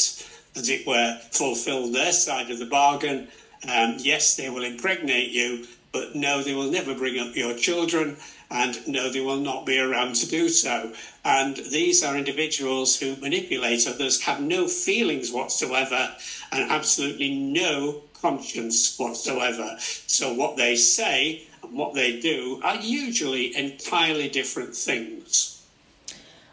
as 0.55 0.69
it 0.69 0.85
were, 0.85 1.19
fulfill 1.31 1.91
their 1.91 2.11
side 2.11 2.49
of 2.49 2.59
the 2.59 2.65
bargain. 2.65 3.29
Um, 3.67 3.97
yes, 3.99 4.35
they 4.35 4.49
will 4.49 4.63
impregnate 4.63 5.31
you, 5.31 5.65
but 5.91 6.15
no, 6.15 6.43
they 6.43 6.53
will 6.53 6.69
never 6.69 6.93
bring 6.93 7.19
up 7.19 7.35
your 7.35 7.53
children, 7.53 8.17
and 8.51 8.85
no, 8.87 9.09
they 9.09 9.21
will 9.21 9.39
not 9.39 9.65
be 9.65 9.79
around 9.79 10.15
to 10.15 10.27
do 10.27 10.49
so. 10.49 10.93
And 11.23 11.57
these 11.57 12.03
are 12.03 12.17
individuals 12.17 12.99
who 12.99 13.15
manipulate 13.17 13.87
others, 13.87 14.21
have 14.21 14.41
no 14.41 14.67
feelings 14.67 15.31
whatsoever, 15.31 16.15
and 16.51 16.69
absolutely 16.69 17.35
no 17.35 18.01
conscience 18.21 18.97
whatsoever. 18.97 19.77
So 19.79 20.33
what 20.33 20.57
they 20.57 20.75
say 20.75 21.47
and 21.63 21.73
what 21.73 21.93
they 21.93 22.19
do 22.19 22.61
are 22.63 22.77
usually 22.77 23.55
entirely 23.55 24.29
different 24.29 24.75
things. 24.75 25.59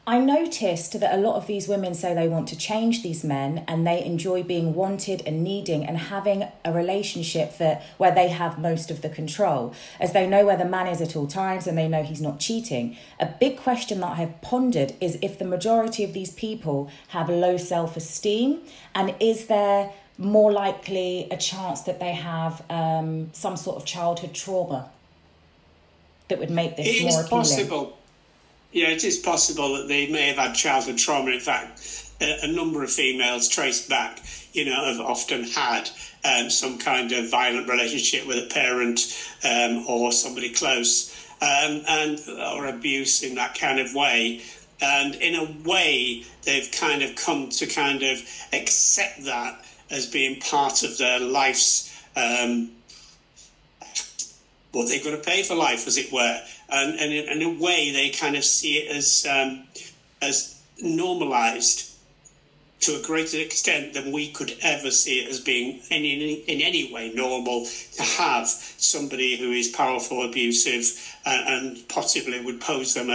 I 0.09 0.19
noticed 0.21 1.01
that 1.01 1.12
a 1.12 1.21
lot 1.21 1.35
of 1.35 1.49
these 1.49 1.66
women 1.66 1.92
say 1.92 2.14
they 2.14 2.29
want 2.29 2.47
to 2.51 2.57
change 2.57 3.03
these 3.03 3.25
men 3.25 3.64
and 3.66 3.85
they 3.85 4.05
enjoy 4.05 4.45
being 4.45 4.73
wanted 4.73 5.21
and 5.27 5.42
needing 5.42 5.85
and 5.85 5.99
having 5.99 6.47
a 6.64 6.73
relationship 6.73 7.59
that 7.59 7.83
where 7.97 8.14
they 8.14 8.29
have 8.29 8.57
most 8.57 8.88
of 8.88 9.03
the 9.03 9.09
control 9.09 9.75
as 9.99 10.12
they 10.12 10.25
know 10.25 10.47
where 10.47 10.57
the 10.57 10.64
man 10.64 10.87
is 10.87 11.01
at 11.01 11.16
all 11.16 11.27
times 11.27 11.66
and 11.66 11.77
they 11.77 11.88
know 11.88 12.05
he's 12.05 12.21
not 12.21 12.38
cheating. 12.38 12.97
A 13.19 13.27
big 13.27 13.57
question 13.57 13.99
that 13.99 14.12
I 14.12 14.14
have 14.14 14.40
pondered 14.42 14.95
is 15.01 15.19
if 15.23 15.40
the 15.40 15.45
majority 15.45 16.05
of 16.05 16.12
these 16.12 16.31
people 16.31 16.88
have 17.09 17.29
low 17.29 17.57
self-esteem 17.57 18.61
and 18.95 19.12
is 19.19 19.49
there 19.49 19.90
more 20.19 20.53
likely 20.53 21.27
a 21.33 21.37
chance 21.37 21.81
that 21.81 21.99
they 21.99 22.12
have 22.12 22.62
um, 22.71 23.31
some 23.33 23.57
sort 23.57 23.77
of 23.77 23.85
childhood 23.85 24.35
trauma 24.35 24.88
that 26.29 26.39
would 26.39 26.51
make 26.51 26.77
this 26.77 26.87
it 26.87 27.03
more 27.03 27.21
appealing. 27.23 27.29
possible. 27.29 27.99
Yeah, 28.73 28.89
it 28.89 29.05
is 29.05 29.17
possible 29.17 29.77
that 29.77 29.89
they 29.89 30.11
may 30.11 30.29
have 30.29 30.37
had 30.37 30.55
childhood 30.55 30.99
trauma. 30.99 31.31
In 31.31 31.41
fact, 31.41 31.81
a, 32.21 32.41
a 32.43 32.49
number 32.49 32.83
of 32.83 32.91
females 32.91 33.49
traced 33.49 33.89
back, 33.89 34.21
you 34.53 34.65
know, 34.65 34.85
have 34.85 35.01
often 35.01 35.45
had 35.45 35.89
um, 36.25 36.51
some 36.51 36.79
kind 36.79 37.12
of 37.12 37.31
violent 37.31 37.69
relationship 37.69 38.27
with 38.27 38.37
a 38.37 38.53
parent 38.53 39.01
um, 39.45 39.85
or 39.87 40.12
somebody 40.12 40.51
close, 40.53 41.15
um, 41.41 41.83
and 41.89 42.21
or 42.55 42.67
abuse 42.67 43.23
in 43.23 43.35
that 43.37 43.55
kind 43.59 43.79
of 43.79 43.95
way. 43.95 44.43
And 44.81 45.15
in 45.15 45.35
a 45.35 45.69
way, 45.69 46.25
they've 46.43 46.71
kind 46.71 47.03
of 47.03 47.15
come 47.17 47.49
to 47.49 47.67
kind 47.67 48.03
of 48.03 48.19
accept 48.53 49.25
that 49.25 49.65
as 49.91 50.07
being 50.07 50.41
part 50.41 50.83
of 50.83 50.99
their 50.99 51.21
life's 51.21 51.95
what 54.72 54.88
they've 54.88 55.02
got 55.02 55.11
to 55.11 55.18
pay 55.18 55.42
for 55.42 55.55
life, 55.55 55.87
as 55.87 55.96
it 55.96 56.12
were. 56.12 56.40
And, 56.68 56.98
and 56.98 57.12
in, 57.12 57.40
in 57.40 57.42
a 57.42 57.62
way, 57.62 57.92
they 57.92 58.11
kind 58.11 58.37
of 58.37 58.44
see 58.44 58.79
it 58.79 58.94
as 58.94 59.26
um, 59.29 59.64
as 60.20 60.61
normalised 60.83 61.92
to 62.81 62.94
a 62.96 63.02
greater 63.02 63.38
extent 63.38 63.94
than 63.94 64.12
we 64.12 64.31
could 64.31 64.55
ever 64.62 64.90
see 64.90 65.20
it 65.20 65.31
as 65.31 65.40
being 65.40 65.81
in, 65.90 66.05
in, 66.05 66.20
in 66.46 66.61
any 66.61 66.92
way 66.92 67.11
normal 67.14 67.66
to 67.94 68.02
have 68.02 68.46
somebody 68.46 69.37
who 69.37 69.50
is 69.50 69.68
powerful, 69.68 70.22
abusive, 70.22 71.16
uh, 71.24 71.42
and 71.48 71.88
possibly 71.88 72.38
would 72.40 72.61
pose 72.61 72.94
them 72.94 73.09
a, 73.09 73.12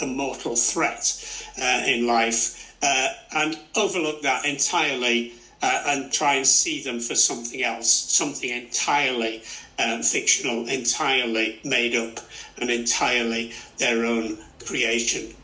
a, 0.00 0.04
a 0.04 0.06
mortal 0.06 0.56
threat 0.56 1.44
uh, 1.60 1.82
in 1.86 2.06
life, 2.06 2.74
uh, 2.82 3.08
and 3.36 3.58
overlook 3.76 4.22
that 4.22 4.44
entirely 4.44 5.34
uh, 5.62 5.84
and 5.86 6.12
try 6.12 6.34
and 6.34 6.46
see 6.46 6.82
them 6.82 6.98
for 6.98 7.14
something 7.14 7.62
else, 7.62 7.92
something 7.92 8.50
entirely 8.50 9.42
um, 9.78 10.02
fictional, 10.02 10.66
entirely 10.68 11.60
made 11.64 11.94
up, 11.94 12.20
and 12.58 12.70
entirely 12.70 13.52
their 13.78 14.04
own 14.04 14.38
creation. 14.66 15.34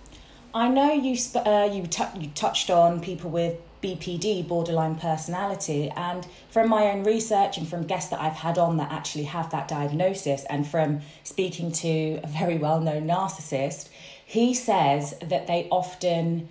I 0.54 0.68
know 0.68 0.92
you 0.92 1.16
sp- 1.16 1.46
uh, 1.46 1.68
you, 1.72 1.86
t- 1.86 2.04
you 2.18 2.28
touched 2.34 2.70
on 2.70 3.00
people 3.00 3.30
with 3.30 3.56
BPD, 3.82 4.46
borderline 4.46 4.96
personality, 4.96 5.90
and 5.90 6.26
from 6.50 6.68
my 6.68 6.86
own 6.86 7.04
research 7.04 7.58
and 7.58 7.68
from 7.68 7.86
guests 7.86 8.10
that 8.10 8.20
I've 8.20 8.32
had 8.32 8.58
on 8.58 8.76
that 8.78 8.90
actually 8.90 9.24
have 9.24 9.50
that 9.50 9.68
diagnosis, 9.68 10.44
and 10.50 10.66
from 10.66 11.00
speaking 11.22 11.70
to 11.72 12.20
a 12.22 12.26
very 12.26 12.58
well 12.58 12.80
known 12.80 13.06
narcissist, 13.06 13.88
he 14.24 14.52
says 14.52 15.14
that 15.22 15.46
they 15.46 15.68
often 15.70 16.48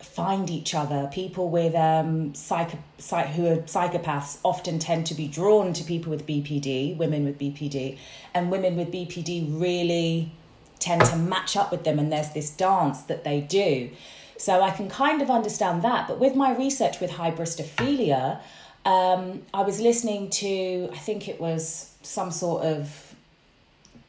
find 0.00 0.50
each 0.50 0.74
other. 0.74 1.08
People 1.12 1.48
with 1.50 1.74
um, 1.74 2.34
psycho, 2.34 2.78
psych, 2.98 3.28
who 3.28 3.46
are 3.46 3.56
psychopaths 3.58 4.38
often 4.42 4.78
tend 4.78 5.06
to 5.06 5.14
be 5.14 5.28
drawn 5.28 5.72
to 5.74 5.84
people 5.84 6.10
with 6.10 6.26
BPD, 6.26 6.96
women 6.96 7.24
with 7.24 7.38
BPD, 7.38 7.98
and 8.34 8.50
women 8.50 8.76
with 8.76 8.90
BPD 8.90 9.60
really 9.60 10.32
tend 10.78 11.04
to 11.04 11.16
match 11.16 11.56
up 11.56 11.70
with 11.70 11.84
them, 11.84 11.98
and 11.98 12.10
there's 12.10 12.30
this 12.30 12.50
dance 12.50 13.02
that 13.02 13.24
they 13.24 13.40
do. 13.40 13.90
So 14.38 14.62
I 14.62 14.70
can 14.70 14.88
kind 14.88 15.20
of 15.20 15.30
understand 15.30 15.82
that. 15.82 16.08
But 16.08 16.18
with 16.18 16.34
my 16.34 16.56
research 16.56 16.98
with 17.00 17.10
hybristophilia, 17.10 18.40
um, 18.86 19.42
I 19.52 19.62
was 19.62 19.80
listening 19.80 20.30
to, 20.30 20.88
I 20.92 20.96
think 20.96 21.28
it 21.28 21.38
was 21.38 21.94
some 22.02 22.30
sort 22.30 22.64
of 22.64 23.14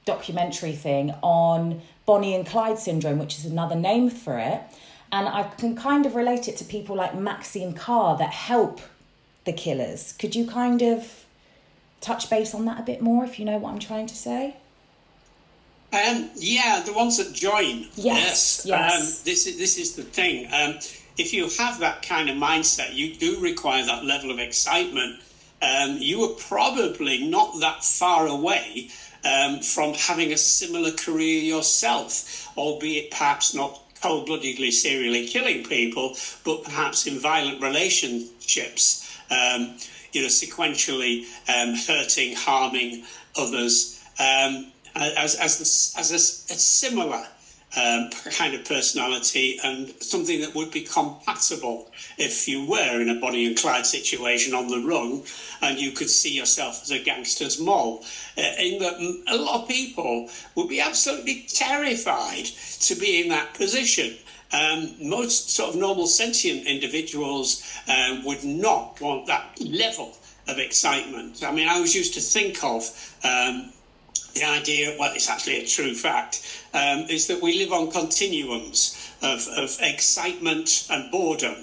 documentary 0.06 0.72
thing 0.72 1.14
on 1.22 1.82
Bonnie 2.06 2.34
and 2.34 2.46
Clyde 2.46 2.80
syndrome, 2.80 3.20
which 3.20 3.38
is 3.38 3.46
another 3.46 3.76
name 3.76 4.10
for 4.10 4.38
it. 4.38 4.62
And 5.12 5.28
I 5.28 5.44
can 5.58 5.76
kind 5.76 6.06
of 6.06 6.16
relate 6.16 6.48
it 6.48 6.58
to 6.58 6.66
people 6.66 6.96
like 6.96 7.16
Maxine 7.16 7.74
Carr 7.74 8.18
that 8.18 8.32
help 8.32 8.80
the 9.44 9.54
killers. 9.54 10.14
Could 10.14 10.36
you 10.36 10.48
kind 10.48 10.82
of 10.82 11.26
touch 12.00 12.30
base 12.30 12.56
on 12.56 12.66
that 12.66 12.80
a 12.80 12.84
bit 12.84 13.02
more 13.02 13.24
if 13.24 13.38
you 13.40 13.46
know 13.46 13.58
what 13.58 13.72
I'm 13.72 13.80
trying 13.80 14.08
to 14.08 14.16
say? 14.16 14.56
Um, 15.94 16.30
yeah, 16.36 16.82
the 16.86 16.94
ones 16.94 17.18
that 17.18 17.34
join. 17.34 17.88
Yes, 17.96 18.64
yes. 18.66 18.94
Um, 18.94 19.26
this 19.26 19.46
is 19.46 19.58
this 19.58 19.78
is 19.78 19.96
the 19.96 20.04
thing. 20.04 20.48
Um, 20.54 20.76
if 21.18 21.34
you 21.34 21.50
have 21.60 21.80
that 21.80 22.02
kind 22.02 22.30
of 22.30 22.38
mindset, 22.38 22.94
you 22.94 23.14
do 23.16 23.40
require 23.42 23.86
that 23.86 24.06
level 24.06 24.32
of 24.32 24.40
excitement. 24.40 25.20
Um, 25.62 25.98
you 26.00 26.24
are 26.24 26.34
probably 26.36 27.28
not 27.28 27.60
that 27.60 27.84
far 27.84 28.26
away 28.26 28.90
um, 29.26 29.60
from 29.60 29.94
having 29.94 30.32
a 30.32 30.38
similar 30.38 30.92
career 30.92 31.42
yourself, 31.42 32.48
albeit 32.58 33.12
perhaps 33.12 33.54
not 33.54 33.82
cold 34.02 34.26
bloodedly 34.26 34.72
serially 34.72 35.28
killing 35.28 35.64
people, 35.64 36.16
but 36.44 36.64
perhaps 36.64 37.06
in 37.06 37.20
violent 37.20 37.62
relationships, 37.62 39.08
um, 39.30 39.76
you 40.12 40.22
know, 40.22 40.28
sequentially 40.28 41.24
um, 41.48 41.74
hurting, 41.76 42.36
harming 42.36 43.04
others. 43.38 44.04
Um, 44.20 44.72
as, 44.96 45.36
as, 45.36 45.94
as 45.98 46.12
a, 46.12 46.54
a 46.54 46.58
similar 46.58 47.26
um, 47.78 48.10
kind 48.32 48.54
of 48.54 48.66
personality 48.66 49.60
and 49.64 49.94
something 50.02 50.42
that 50.42 50.54
would 50.56 50.72
be 50.72 50.82
compatible 50.82 51.90
if 52.18 52.48
you 52.48 52.66
were 52.66 53.02
in 53.02 53.10
a 53.10 53.20
Bonnie 53.20 53.48
and 53.48 53.58
Clyde 53.58 53.86
situation 53.86 54.54
on 54.54 54.68
the 54.68 54.80
run 54.80 55.24
and 55.62 55.80
you 55.80 55.92
could 55.92 56.10
see 56.10 56.34
yourself 56.34 56.82
as 56.84 56.92
a 56.92 57.00
gangster's 57.00 57.60
moll. 57.60 58.04
Uh, 58.38 58.42
in 58.60 58.80
that 58.80 59.00
a 59.28 59.38
lot 59.38 59.62
of 59.62 59.68
people 59.68 60.30
would 60.56 60.68
be 60.68 60.82
absolutely 60.82 61.46
terrified 61.48 62.46
to 62.46 62.96
be 62.96 63.22
in 63.22 63.30
that 63.30 63.54
position. 63.54 64.18
Um, 64.54 64.96
most 65.02 65.50
sort 65.52 65.70
of 65.70 65.80
normal 65.80 66.08
sentient 66.08 66.68
individuals 66.68 67.64
um, 67.88 68.26
would 68.26 68.44
not 68.44 69.00
want 69.00 69.28
that 69.28 69.58
level 69.62 70.18
of 70.48 70.60
excitement. 70.60 71.42
I 71.44 71.52
mean, 71.52 71.70
I 71.70 71.80
was 71.80 71.96
used 71.96 72.16
to 72.16 72.20
think 72.20 72.62
of 72.64 72.84
um, 73.24 73.72
the 74.34 74.44
idea, 74.44 74.96
well, 75.00 75.14
it's 75.14 75.30
actually 75.30 75.64
a 75.64 75.66
true 75.66 75.94
fact, 75.94 76.42
um, 76.74 77.06
is 77.10 77.28
that 77.28 77.42
we 77.42 77.58
live 77.58 77.72
on 77.72 77.92
continuums 77.92 78.98
of, 79.22 79.48
of 79.58 79.78
excitement 79.82 80.88
and 80.90 81.12
boredom, 81.12 81.56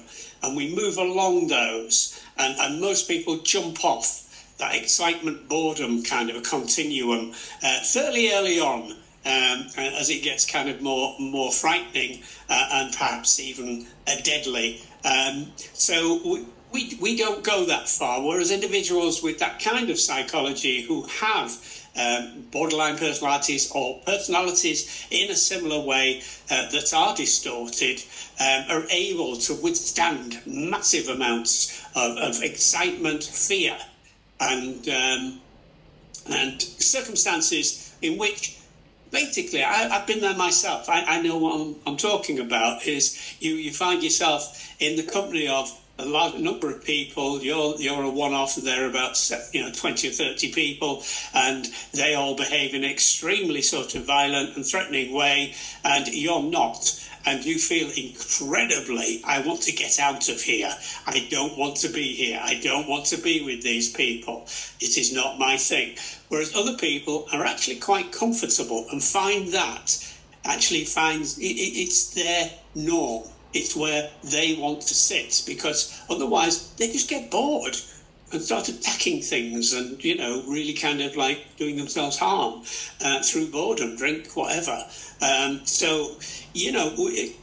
and 0.42 0.56
we 0.56 0.74
move 0.74 0.98
along 0.98 1.48
those, 1.48 2.20
and, 2.38 2.56
and 2.58 2.80
most 2.80 3.08
people 3.08 3.38
jump 3.38 3.84
off 3.84 4.24
that 4.58 4.74
excitement 4.74 5.48
boredom 5.48 6.02
kind 6.02 6.30
of 6.30 6.36
a 6.36 6.40
continuum 6.40 7.32
uh, 7.62 7.80
fairly 7.80 8.32
early 8.32 8.60
on. 8.60 8.96
Um, 9.26 9.66
as 9.76 10.08
it 10.08 10.22
gets 10.22 10.46
kind 10.46 10.70
of 10.70 10.80
more 10.80 11.14
more 11.18 11.52
frightening 11.52 12.22
uh, 12.48 12.68
and 12.72 12.94
perhaps 12.94 13.38
even 13.40 13.84
uh, 14.06 14.14
deadly. 14.22 14.80
Um, 15.04 15.52
so 15.74 16.20
we, 16.24 16.46
we, 16.72 16.98
we 17.00 17.16
don't 17.16 17.44
go 17.44 17.66
that 17.66 17.88
far. 17.88 18.22
Whereas 18.22 18.50
individuals 18.50 19.22
with 19.22 19.38
that 19.40 19.60
kind 19.60 19.90
of 19.90 19.98
psychology 19.98 20.82
who 20.82 21.02
have 21.20 21.50
um, 21.98 22.46
borderline 22.50 22.96
personalities 22.96 23.70
or 23.72 24.00
personalities 24.06 25.06
in 25.10 25.30
a 25.30 25.36
similar 25.36 25.80
way 25.80 26.22
uh, 26.50 26.70
that 26.70 26.92
are 26.94 27.14
distorted 27.14 28.02
um, 28.40 28.64
are 28.68 28.84
able 28.90 29.36
to 29.36 29.54
withstand 29.54 30.40
massive 30.46 31.08
amounts 31.08 31.84
of, 31.94 32.16
of 32.18 32.42
excitement, 32.42 33.24
fear, 33.24 33.76
and 34.40 34.88
um, 34.88 35.40
and 36.30 36.60
circumstances 36.60 37.94
in 38.02 38.18
which 38.18 38.58
basically 39.10 39.62
I, 39.62 39.88
have 39.88 40.06
been 40.06 40.20
there 40.20 40.34
myself. 40.34 40.88
I, 40.88 41.02
I 41.04 41.22
know 41.22 41.38
what 41.38 41.60
I'm, 41.60 41.76
I'm, 41.86 41.96
talking 41.96 42.38
about. 42.38 42.86
Is 42.86 43.36
you 43.40 43.54
you 43.54 43.72
find 43.72 44.02
yourself 44.02 44.74
in 44.78 44.96
the 44.96 45.02
company 45.02 45.48
of 45.48 45.77
a 45.98 46.06
large 46.06 46.34
number 46.34 46.70
of 46.70 46.84
people. 46.84 47.42
You're 47.42 47.74
you're 47.78 48.04
a 48.04 48.10
one-off. 48.10 48.56
There 48.56 48.84
are 48.84 48.90
about 48.90 49.18
you 49.52 49.62
know 49.62 49.72
twenty 49.72 50.08
or 50.08 50.12
thirty 50.12 50.52
people, 50.52 51.02
and 51.34 51.68
they 51.92 52.14
all 52.14 52.36
behave 52.36 52.74
in 52.74 52.84
extremely 52.84 53.62
sort 53.62 53.94
of 53.94 54.04
violent 54.04 54.56
and 54.56 54.64
threatening 54.64 55.12
way, 55.12 55.54
and 55.84 56.06
you're 56.08 56.42
not. 56.42 57.04
And 57.26 57.44
you 57.44 57.58
feel 57.58 57.90
incredibly, 57.90 59.20
I 59.22 59.40
want 59.40 59.60
to 59.62 59.72
get 59.72 59.98
out 59.98 60.30
of 60.30 60.40
here. 60.40 60.72
I 61.06 61.26
don't 61.30 61.58
want 61.58 61.76
to 61.78 61.88
be 61.88 62.14
here. 62.14 62.40
I 62.42 62.58
don't 62.62 62.88
want 62.88 63.06
to 63.06 63.18
be 63.18 63.44
with 63.44 63.62
these 63.62 63.92
people. 63.92 64.44
It 64.80 64.96
is 64.96 65.12
not 65.12 65.38
my 65.38 65.58
thing. 65.58 65.96
Whereas 66.28 66.56
other 66.56 66.76
people 66.78 67.26
are 67.32 67.44
actually 67.44 67.80
quite 67.80 68.12
comfortable 68.12 68.86
and 68.90 69.02
find 69.02 69.48
that 69.52 70.02
actually 70.44 70.84
finds 70.84 71.36
it, 71.38 71.42
it's 71.42 72.14
their 72.14 72.50
norm 72.74 73.24
it's 73.52 73.74
where 73.74 74.10
they 74.24 74.56
want 74.56 74.82
to 74.82 74.94
sit 74.94 75.42
because 75.46 76.02
otherwise 76.10 76.72
they 76.74 76.88
just 76.88 77.08
get 77.08 77.30
bored 77.30 77.76
and 78.30 78.42
start 78.42 78.68
attacking 78.68 79.22
things 79.22 79.72
and 79.72 80.04
you 80.04 80.16
know 80.16 80.42
really 80.46 80.74
kind 80.74 81.00
of 81.00 81.16
like 81.16 81.56
doing 81.56 81.76
themselves 81.76 82.18
harm 82.18 82.62
uh, 83.02 83.22
through 83.22 83.46
boredom 83.50 83.96
drink 83.96 84.28
whatever. 84.36 84.84
Um, 85.22 85.60
so 85.64 86.16
you 86.52 86.72
know 86.72 86.94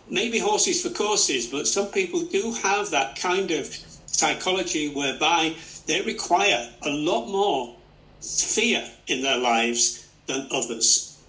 maybe 0.09 0.37
horses 0.37 0.83
for 0.83 0.89
courses 0.89 1.47
but 1.47 1.67
some 1.67 1.87
people 1.87 2.21
do 2.21 2.53
have 2.63 2.91
that 2.91 3.19
kind 3.19 3.51
of 3.51 3.65
psychology 4.05 4.93
whereby 4.93 5.55
they 5.87 6.01
require 6.01 6.69
a 6.83 6.89
lot 6.89 7.27
more 7.27 7.75
fear 8.21 8.87
in 9.07 9.21
their 9.21 9.37
lives 9.37 10.07
than 10.27 10.47
others. 10.51 11.19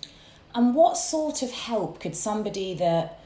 And 0.55 0.75
what 0.75 0.97
sort 0.97 1.43
of 1.43 1.51
help 1.51 2.01
could 2.01 2.17
somebody 2.17 2.75
that 2.75 3.21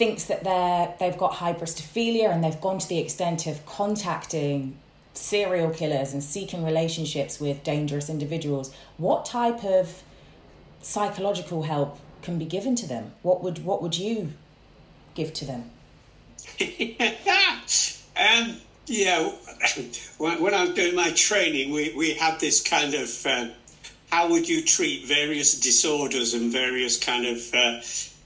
thinks 0.00 0.24
that 0.24 0.42
they're 0.42 0.94
they've 0.98 1.18
got 1.18 1.32
hybristophilia 1.34 2.30
and 2.32 2.42
they've 2.42 2.60
gone 2.60 2.78
to 2.78 2.88
the 2.88 2.98
extent 2.98 3.46
of 3.46 3.64
contacting 3.66 4.74
serial 5.12 5.70
killers 5.70 6.14
and 6.14 6.24
seeking 6.24 6.64
relationships 6.64 7.38
with 7.38 7.62
dangerous 7.62 8.08
individuals 8.08 8.72
what 8.96 9.26
type 9.26 9.62
of 9.62 10.02
psychological 10.82 11.62
help 11.64 11.98
can 12.22 12.38
be 12.38 12.44
given 12.44 12.74
to 12.76 12.86
them? 12.86 13.12
What 13.22 13.42
would 13.42 13.64
what 13.64 13.82
would 13.82 13.96
you 13.96 14.32
give 15.14 15.32
to 15.34 15.44
them? 15.44 15.70
Um, 18.20 18.56
yeah 18.84 19.32
when, 20.18 20.42
when 20.42 20.52
i 20.52 20.64
was 20.64 20.74
doing 20.74 20.94
my 20.94 21.10
training 21.12 21.72
we, 21.72 21.94
we 21.94 22.12
had 22.12 22.38
this 22.38 22.60
kind 22.60 22.92
of 22.92 23.26
uh, 23.26 23.48
how 24.10 24.28
would 24.28 24.46
you 24.46 24.62
treat 24.62 25.06
various 25.06 25.58
disorders 25.58 26.34
and 26.34 26.52
various 26.52 26.98
kind 26.98 27.24
of 27.24 27.54
uh, 27.54 27.80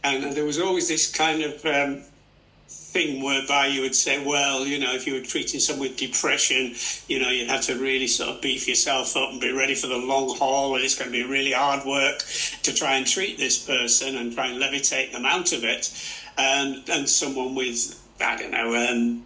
and 0.05 0.33
there 0.35 0.45
was 0.45 0.61
always 0.61 0.87
this 0.87 1.11
kind 1.11 1.43
of 1.43 1.65
um, 1.65 2.03
thing 2.69 3.23
whereby 3.23 3.67
you 3.67 3.81
would 3.81 3.95
say, 3.95 4.25
well, 4.25 4.67
you 4.67 4.79
know, 4.79 4.95
if 4.95 5.07
you 5.07 5.15
were 5.15 5.21
treating 5.21 5.59
someone 5.59 5.89
with 5.89 5.97
depression, 5.97 6.75
you 7.09 7.21
know, 7.21 7.31
you'd 7.31 7.49
have 7.49 7.63
to 7.63 7.75
really 7.77 8.07
sort 8.07 8.31
of 8.31 8.41
beef 8.43 8.69
yourself 8.69 9.17
up 9.17 9.31
and 9.33 9.41
be 9.41 9.51
ready 9.51 9.75
for 9.75 9.87
the 9.87 9.97
long 9.97 10.37
haul, 10.37 10.75
and 10.77 10.85
it's 10.85 10.97
going 10.97 11.11
to 11.11 11.17
be 11.17 11.25
really 11.25 11.53
hard 11.53 11.85
work 11.87 12.23
to 12.63 12.73
try 12.73 12.97
and 12.97 13.07
treat 13.07 13.39
this 13.39 13.59
person 13.65 14.17
and 14.17 14.35
try 14.35 14.47
and 14.47 14.63
levitate 14.63 15.13
them 15.13 15.25
out 15.25 15.53
of 15.53 15.65
it. 15.65 15.91
And 16.37 16.89
and 16.89 17.09
someone 17.09 17.55
with 17.55 18.01
I 18.21 18.37
don't 18.37 18.51
know. 18.51 18.75
Um, 18.75 19.25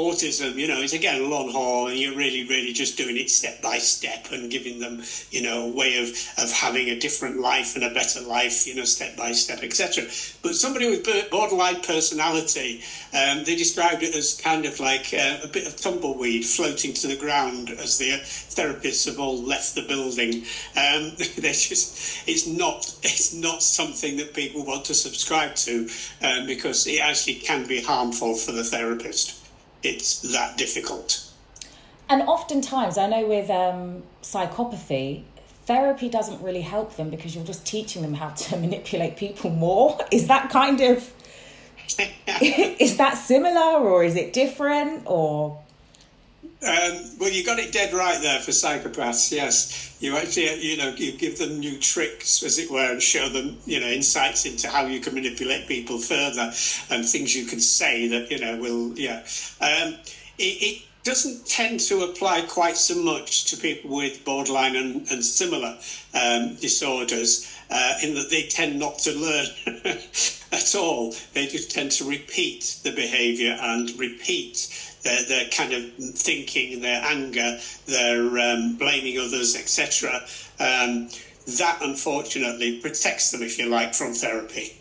autism, 0.00 0.54
you 0.54 0.66
know, 0.66 0.80
is 0.80 0.92
again 0.92 1.20
a 1.20 1.26
long 1.26 1.50
haul, 1.50 1.88
and 1.88 1.98
you're 1.98 2.16
really, 2.16 2.46
really 2.48 2.72
just 2.72 2.96
doing 2.96 3.16
it 3.16 3.30
step 3.30 3.60
by 3.62 3.78
step 3.78 4.32
and 4.32 4.50
giving 4.50 4.78
them, 4.80 5.02
you 5.30 5.42
know, 5.42 5.66
a 5.66 5.68
way 5.68 6.02
of, 6.02 6.08
of 6.38 6.50
having 6.52 6.88
a 6.88 6.98
different 6.98 7.40
life 7.40 7.74
and 7.74 7.84
a 7.84 7.94
better 7.94 8.20
life, 8.20 8.66
you 8.66 8.74
know, 8.74 8.84
step 8.84 9.16
by 9.16 9.32
step, 9.32 9.62
etc. 9.62 10.04
But 10.42 10.54
somebody 10.54 10.88
with 10.88 11.30
borderline 11.30 11.80
personality, 11.82 12.82
um, 13.12 13.44
they 13.44 13.56
described 13.56 14.02
it 14.02 14.14
as 14.14 14.40
kind 14.40 14.64
of 14.64 14.80
like 14.80 15.12
uh, 15.12 15.38
a 15.42 15.48
bit 15.48 15.66
of 15.66 15.76
tumbleweed 15.76 16.44
floating 16.44 16.94
to 16.94 17.06
the 17.06 17.16
ground 17.16 17.70
as 17.70 17.98
the 17.98 18.10
therapists 18.10 19.06
have 19.06 19.18
all 19.18 19.42
left 19.42 19.74
the 19.74 19.82
building. 19.82 20.44
Um, 20.76 21.12
they 21.36 21.52
just, 21.52 22.28
it's 22.28 22.46
not, 22.46 22.94
it's 23.02 23.34
not 23.34 23.62
something 23.62 24.16
that 24.16 24.34
people 24.34 24.64
want 24.64 24.84
to 24.86 24.94
subscribe 24.94 25.54
to 25.56 25.88
um, 26.22 26.46
because 26.46 26.86
it 26.86 27.00
actually 27.00 27.34
can 27.34 27.66
be 27.66 27.82
harmful 27.82 28.34
for 28.34 28.52
the 28.52 28.64
therapist 28.64 29.39
it's 29.82 30.20
that 30.32 30.56
difficult. 30.56 31.26
And 32.08 32.22
oftentimes, 32.22 32.98
I 32.98 33.06
know 33.06 33.26
with 33.26 33.50
um, 33.50 34.02
psychopathy, 34.22 35.22
therapy 35.66 36.08
doesn't 36.08 36.42
really 36.42 36.62
help 36.62 36.96
them 36.96 37.10
because 37.10 37.34
you're 37.34 37.44
just 37.44 37.64
teaching 37.64 38.02
them 38.02 38.14
how 38.14 38.30
to 38.30 38.56
manipulate 38.64 39.16
people 39.16 39.50
more. 39.50 39.98
Is 40.10 40.26
that 40.28 40.50
kind 40.50 40.80
of 40.80 41.12
is 42.40 42.96
that 42.96 43.14
similar 43.14 43.78
or 43.78 44.04
is 44.04 44.16
it 44.16 44.32
different 44.32 45.04
or? 45.06 45.62
Um, 46.62 47.18
well, 47.18 47.30
you 47.30 47.42
got 47.42 47.58
it 47.58 47.72
dead 47.72 47.94
right 47.94 48.20
there 48.20 48.38
for 48.40 48.50
psychopaths. 48.50 49.32
Yes, 49.32 49.96
you 49.98 50.16
actually, 50.16 50.60
you 50.60 50.76
know, 50.76 50.90
you 50.90 51.12
give 51.12 51.38
them 51.38 51.58
new 51.58 51.78
tricks, 51.78 52.42
as 52.42 52.58
it 52.58 52.70
were, 52.70 52.92
and 52.92 53.02
show 53.02 53.30
them, 53.30 53.56
you 53.64 53.80
know, 53.80 53.86
insights 53.86 54.44
into 54.44 54.68
how 54.68 54.84
you 54.84 55.00
can 55.00 55.14
manipulate 55.14 55.66
people 55.66 55.98
further 55.98 56.52
and 56.90 57.08
things 57.08 57.34
you 57.34 57.46
can 57.46 57.60
say 57.60 58.08
that, 58.08 58.30
you 58.30 58.38
know, 58.38 58.58
will, 58.60 58.98
yeah. 58.98 59.20
Um, 59.60 59.94
it, 60.38 60.42
it, 60.62 60.82
doesn't 61.02 61.46
tend 61.46 61.80
to 61.80 62.02
apply 62.02 62.42
quite 62.42 62.76
so 62.76 62.94
much 62.94 63.46
to 63.46 63.56
people 63.56 63.96
with 63.96 64.22
borderline 64.22 64.76
and, 64.76 64.96
and 65.10 65.24
similar 65.24 65.78
um, 66.12 66.54
disorders, 66.56 67.50
uh, 67.70 67.94
in 68.02 68.14
that 68.14 68.30
they 68.30 68.42
tend 68.44 68.78
not 68.78 68.98
to 68.98 69.12
learn 69.12 69.46
at 70.52 70.74
all. 70.74 71.14
They 71.32 71.46
just 71.46 71.70
tend 71.70 71.92
to 71.92 72.04
repeat 72.04 72.80
the 72.82 72.92
behaviour 72.92 73.56
and 73.60 73.90
repeat 73.98 74.96
their, 75.02 75.24
their 75.24 75.48
kind 75.50 75.72
of 75.72 75.94
thinking, 75.94 76.80
their 76.80 77.02
anger, 77.04 77.58
their 77.86 78.38
um, 78.38 78.76
blaming 78.76 79.18
others, 79.18 79.56
etc. 79.56 80.22
Um, 80.58 81.08
that 81.58 81.78
unfortunately 81.82 82.80
protects 82.80 83.30
them, 83.30 83.42
if 83.42 83.58
you 83.58 83.68
like, 83.68 83.94
from 83.94 84.12
therapy. 84.12 84.76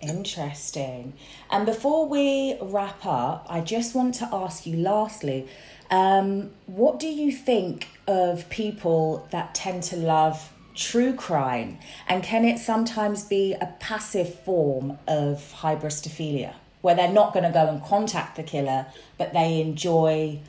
Interesting. 0.00 1.12
And 1.50 1.66
before 1.66 2.08
we 2.08 2.56
wrap 2.60 3.04
up, 3.04 3.46
I 3.50 3.60
just 3.60 3.94
want 3.94 4.14
to 4.16 4.28
ask 4.32 4.66
you 4.66 4.76
lastly 4.76 5.46
um, 5.90 6.50
what 6.66 6.98
do 6.98 7.08
you 7.08 7.32
think 7.32 7.88
of 8.06 8.48
people 8.48 9.26
that 9.30 9.54
tend 9.54 9.82
to 9.84 9.96
love 9.96 10.52
true 10.80 11.14
crime? 11.14 11.78
And 12.08 12.22
can 12.22 12.44
it 12.44 12.58
sometimes 12.58 13.22
be 13.22 13.54
a 13.54 13.66
passive 13.78 14.34
form 14.40 14.98
of 15.06 15.54
hybristophilia, 15.58 16.54
where 16.80 16.94
they're 16.94 17.12
not 17.12 17.32
going 17.32 17.44
to 17.44 17.50
go 17.50 17.68
and 17.68 17.84
contact 17.84 18.36
the 18.36 18.42
killer, 18.42 18.86
but 19.18 19.32
they 19.32 19.60
enjoy 19.60 20.40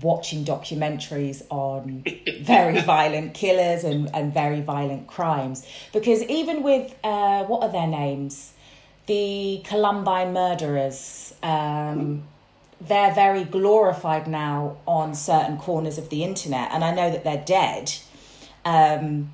watching 0.00 0.44
documentaries 0.44 1.42
on 1.50 2.04
very 2.40 2.80
violent 2.80 3.34
killers 3.34 3.84
and, 3.84 4.14
and 4.14 4.32
very 4.32 4.60
violent 4.60 5.06
crimes? 5.06 5.66
Because 5.92 6.22
even 6.24 6.62
with, 6.62 6.94
uh, 7.04 7.44
what 7.44 7.62
are 7.62 7.72
their 7.72 7.86
names? 7.86 8.52
The 9.06 9.60
Columbine 9.64 10.32
murderers. 10.32 11.34
Um, 11.42 12.22
they're 12.80 13.14
very 13.14 13.44
glorified 13.44 14.26
now 14.26 14.76
on 14.86 15.14
certain 15.14 15.56
corners 15.58 15.96
of 15.98 16.08
the 16.10 16.24
internet, 16.24 16.70
and 16.72 16.84
I 16.84 16.94
know 16.94 17.10
that 17.10 17.24
they're 17.24 17.44
dead. 17.44 17.92
Um, 18.64 19.30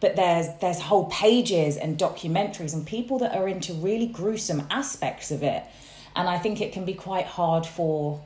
but 0.00 0.16
there's 0.16 0.46
there's 0.60 0.80
whole 0.80 1.06
pages 1.06 1.76
and 1.76 1.98
documentaries 1.98 2.72
and 2.72 2.86
people 2.86 3.18
that 3.18 3.34
are 3.36 3.46
into 3.46 3.74
really 3.74 4.06
gruesome 4.06 4.66
aspects 4.70 5.30
of 5.30 5.42
it, 5.42 5.62
and 6.16 6.28
I 6.28 6.38
think 6.38 6.60
it 6.60 6.72
can 6.72 6.84
be 6.84 6.94
quite 6.94 7.26
hard 7.26 7.66
for 7.66 8.22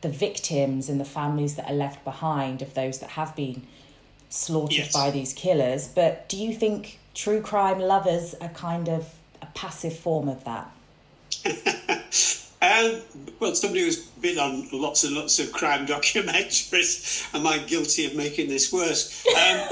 the 0.00 0.08
victims 0.08 0.88
and 0.88 1.00
the 1.00 1.04
families 1.04 1.54
that 1.54 1.70
are 1.70 1.74
left 1.74 2.04
behind 2.04 2.60
of 2.60 2.74
those 2.74 2.98
that 2.98 3.10
have 3.10 3.34
been 3.36 3.62
slaughtered 4.28 4.78
yes. 4.78 4.92
by 4.92 5.10
these 5.10 5.32
killers. 5.32 5.88
But 5.88 6.28
do 6.28 6.36
you 6.36 6.52
think 6.52 6.98
true 7.14 7.40
crime 7.40 7.78
lovers 7.78 8.34
are 8.40 8.48
kind 8.48 8.88
of 8.88 9.14
a 9.40 9.46
passive 9.46 9.96
form 9.96 10.28
of 10.28 10.42
that? 10.44 10.72
Um, 12.62 13.00
well, 13.40 13.56
somebody 13.56 13.82
who's 13.82 14.06
been 14.06 14.38
on 14.38 14.68
lots 14.72 15.02
and 15.02 15.16
lots 15.16 15.40
of 15.40 15.50
crime 15.50 15.84
documentaries, 15.88 17.28
am 17.34 17.44
I 17.44 17.58
guilty 17.58 18.06
of 18.06 18.14
making 18.14 18.48
this 18.48 18.72
worse? 18.72 19.26
Um, 19.26 19.68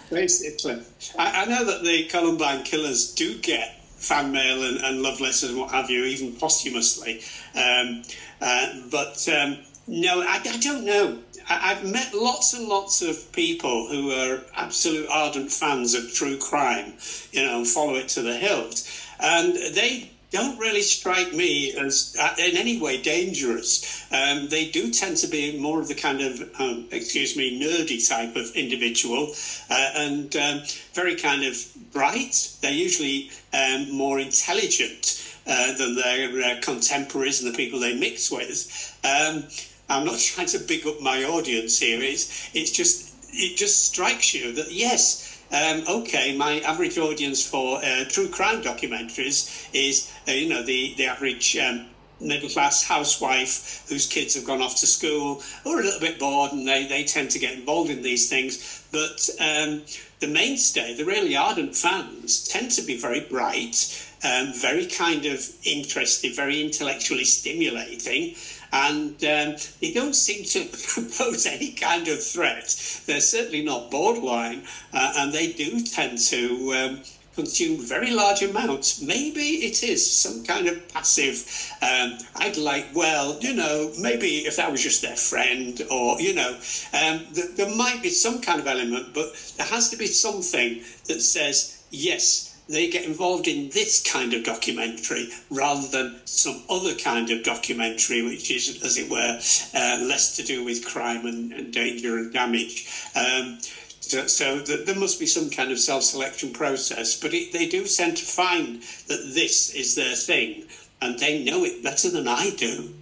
basically, 0.10 0.82
I, 1.16 1.42
I, 1.42 1.44
know 1.44 1.64
that 1.64 1.84
the 1.84 2.06
Columbine 2.06 2.64
killers 2.64 3.14
do 3.14 3.38
get 3.38 3.80
fan 3.94 4.32
mail 4.32 4.64
and, 4.64 4.78
and 4.78 5.02
love 5.02 5.20
letters 5.20 5.44
and 5.44 5.56
what 5.56 5.70
have 5.70 5.88
you, 5.88 6.02
even 6.04 6.32
posthumously. 6.32 7.22
Um, 7.54 8.02
uh, 8.40 8.74
but 8.90 9.28
um, 9.28 9.58
no, 9.86 10.20
I, 10.22 10.40
I, 10.44 10.56
don't 10.58 10.84
know. 10.84 11.18
I, 11.48 11.74
have 11.74 11.88
met 11.88 12.12
lots 12.12 12.54
and 12.54 12.66
lots 12.66 13.02
of 13.02 13.30
people 13.30 13.86
who 13.86 14.10
are 14.10 14.40
absolute 14.56 15.06
ardent 15.08 15.52
fans 15.52 15.94
of 15.94 16.12
true 16.12 16.38
crime, 16.38 16.94
you 17.30 17.46
know, 17.46 17.58
and 17.58 17.66
follow 17.68 17.94
it 17.94 18.08
to 18.10 18.22
the 18.22 18.34
hilt. 18.34 18.90
And 19.20 19.54
they 19.54 20.11
don't 20.32 20.58
really 20.58 20.82
strike 20.82 21.32
me 21.32 21.72
as 21.74 22.16
uh, 22.18 22.34
in 22.38 22.56
any 22.56 22.78
way 22.78 23.00
dangerous. 23.00 24.04
Um, 24.10 24.48
they 24.48 24.66
do 24.66 24.90
tend 24.90 25.18
to 25.18 25.26
be 25.26 25.58
more 25.58 25.80
of 25.80 25.88
the 25.88 25.94
kind 25.94 26.22
of, 26.22 26.40
um, 26.58 26.86
excuse 26.90 27.36
me, 27.36 27.60
nerdy 27.60 28.06
type 28.08 28.34
of 28.34 28.50
individual 28.56 29.34
uh, 29.70 29.90
and 29.94 30.34
um, 30.36 30.62
very 30.94 31.14
kind 31.14 31.44
of 31.44 31.64
bright. 31.92 32.50
They're 32.62 32.72
usually 32.72 33.30
um, 33.52 33.90
more 33.90 34.18
intelligent 34.18 35.22
uh, 35.46 35.72
than 35.72 35.96
their 35.96 36.40
uh, 36.40 36.60
contemporaries 36.62 37.42
and 37.42 37.52
the 37.52 37.56
people 37.56 37.78
they 37.78 37.94
mix 37.94 38.30
with. 38.30 38.98
Um, 39.04 39.44
I'm 39.88 40.06
not 40.06 40.18
trying 40.18 40.48
to 40.48 40.58
big 40.58 40.86
up 40.86 41.00
my 41.00 41.24
audience 41.24 41.78
here. 41.78 42.00
It's, 42.00 42.50
it's 42.54 42.70
just, 42.70 43.14
it 43.32 43.56
just 43.58 43.84
strikes 43.84 44.32
you 44.32 44.52
that 44.52 44.72
yes, 44.72 45.21
um, 45.52 45.84
okay, 45.88 46.36
my 46.36 46.60
average 46.60 46.98
audience 46.98 47.46
for 47.46 47.78
uh, 47.84 48.04
true 48.08 48.28
crime 48.28 48.62
documentaries 48.62 49.68
is, 49.72 50.10
uh, 50.26 50.32
you 50.32 50.48
know, 50.48 50.62
the, 50.62 50.94
the 50.96 51.06
average 51.06 51.56
um, 51.58 51.86
middle 52.20 52.48
class 52.48 52.84
housewife 52.84 53.84
whose 53.88 54.06
kids 54.06 54.34
have 54.34 54.46
gone 54.46 54.62
off 54.62 54.76
to 54.76 54.86
school 54.86 55.42
or 55.64 55.80
a 55.80 55.82
little 55.82 56.00
bit 56.00 56.18
bored 56.18 56.52
and 56.52 56.66
they, 56.66 56.86
they 56.86 57.04
tend 57.04 57.30
to 57.30 57.38
get 57.38 57.54
involved 57.54 57.90
in 57.90 58.02
these 58.02 58.28
things. 58.28 58.82
But 58.92 59.28
um, 59.40 59.82
the 60.20 60.28
mainstay, 60.28 60.94
the 60.94 61.04
really 61.04 61.36
ardent 61.36 61.76
fans, 61.76 62.46
tend 62.48 62.70
to 62.72 62.82
be 62.82 62.96
very 62.96 63.20
bright, 63.20 64.08
um, 64.24 64.52
very 64.54 64.86
kind 64.86 65.26
of 65.26 65.46
interested, 65.64 66.34
very 66.34 66.62
intellectually 66.62 67.24
stimulating 67.24 68.36
and 68.72 69.12
um, 69.24 69.56
they 69.80 69.92
don't 69.92 70.14
seem 70.14 70.44
to 70.44 70.64
pose 71.18 71.46
any 71.46 71.72
kind 71.72 72.08
of 72.08 72.22
threat. 72.22 73.02
They're 73.06 73.20
certainly 73.20 73.62
not 73.62 73.90
borderline, 73.90 74.64
uh, 74.92 75.12
and 75.16 75.32
they 75.32 75.52
do 75.52 75.80
tend 75.80 76.18
to. 76.18 76.72
Um, 76.74 77.02
consume 77.34 77.78
very 77.78 78.10
large 78.10 78.42
amounts. 78.42 79.00
Maybe 79.00 79.64
it 79.64 79.82
is 79.82 80.06
some 80.06 80.44
kind 80.44 80.68
of 80.68 80.86
passive. 80.88 81.72
Um, 81.80 82.18
I'd 82.36 82.58
like, 82.58 82.88
well, 82.94 83.38
you 83.40 83.54
know, 83.54 83.90
maybe 83.98 84.40
if 84.40 84.56
that 84.56 84.70
was 84.70 84.82
just 84.82 85.00
their 85.00 85.16
friend, 85.16 85.80
or 85.90 86.20
you 86.20 86.34
know, 86.34 86.50
um, 86.92 87.26
th- 87.34 87.56
there 87.56 87.74
might 87.74 88.02
be 88.02 88.10
some 88.10 88.42
kind 88.42 88.60
of 88.60 88.66
element, 88.66 89.14
but 89.14 89.32
there 89.56 89.66
has 89.66 89.88
to 89.90 89.96
be 89.96 90.06
something 90.06 90.82
that 91.06 91.22
says 91.22 91.82
yes 91.90 92.51
they 92.68 92.88
get 92.88 93.04
involved 93.04 93.48
in 93.48 93.68
this 93.70 94.02
kind 94.02 94.32
of 94.32 94.44
documentary 94.44 95.28
rather 95.50 95.86
than 95.88 96.20
some 96.24 96.62
other 96.70 96.94
kind 96.94 97.30
of 97.30 97.42
documentary, 97.42 98.22
which 98.22 98.50
is, 98.50 98.82
as 98.84 98.96
it 98.96 99.10
were, 99.10 99.38
uh, 99.74 100.04
less 100.04 100.36
to 100.36 100.42
do 100.42 100.64
with 100.64 100.84
crime 100.84 101.26
and, 101.26 101.52
and 101.52 101.72
danger 101.72 102.16
and 102.16 102.32
damage. 102.32 102.88
Um, 103.14 103.58
so, 104.00 104.26
so 104.26 104.60
there 104.60 104.94
must 104.96 105.18
be 105.18 105.26
some 105.26 105.50
kind 105.50 105.70
of 105.70 105.78
self-selection 105.78 106.52
process, 106.52 107.18
but 107.20 107.34
it, 107.34 107.52
they 107.52 107.66
do 107.66 107.84
tend 107.84 108.16
to 108.16 108.24
find 108.24 108.82
that 109.08 109.32
this 109.34 109.74
is 109.74 109.94
their 109.94 110.14
thing, 110.14 110.64
and 111.00 111.18
they 111.18 111.42
know 111.42 111.64
it 111.64 111.82
better 111.82 112.10
than 112.10 112.28
I 112.28 112.50
do. 112.56 112.94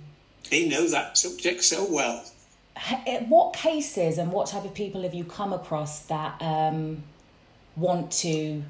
They 0.51 0.69
know 0.69 0.89
that 0.89 1.17
subject 1.19 1.65
so 1.65 1.87
well. 1.89 2.25
What 3.29 3.53
cases 3.53 4.19
and 4.19 4.33
what 4.33 4.49
type 4.49 4.65
of 4.65 4.75
people 4.75 5.03
have 5.03 5.15
you 5.15 5.25
come 5.25 5.53
across 5.53 6.01
that 6.07 6.41
um, 6.41 7.03
want 7.77 8.11
to 8.13 8.63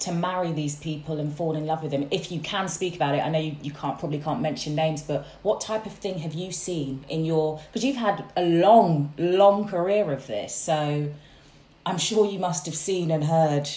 to 0.00 0.12
marry 0.12 0.52
these 0.52 0.76
people 0.76 1.18
and 1.18 1.34
fall 1.34 1.56
in 1.56 1.66
love 1.66 1.82
with 1.82 1.90
them. 1.90 2.08
If 2.10 2.32
you 2.32 2.40
can 2.40 2.68
speak 2.68 2.96
about 2.96 3.14
it 3.14 3.20
i 3.20 3.28
know 3.28 3.38
you, 3.38 3.56
you 3.62 3.70
can't 3.70 3.98
probably 3.98 4.18
can't 4.18 4.40
mention 4.40 4.74
names 4.74 5.02
but 5.02 5.26
what 5.42 5.60
type 5.60 5.86
of 5.86 5.92
thing 5.92 6.18
have 6.18 6.34
you 6.34 6.52
seen 6.52 7.04
in 7.08 7.24
your 7.24 7.60
because 7.66 7.84
you've 7.84 7.96
had 7.96 8.24
a 8.36 8.44
long 8.44 9.12
long 9.18 9.66
career 9.66 10.12
of 10.12 10.26
this 10.26 10.54
so 10.54 11.10
i'm 11.86 11.98
sure 11.98 12.26
you 12.26 12.38
must 12.38 12.66
have 12.66 12.74
seen 12.74 13.10
and 13.10 13.24
heard 13.24 13.68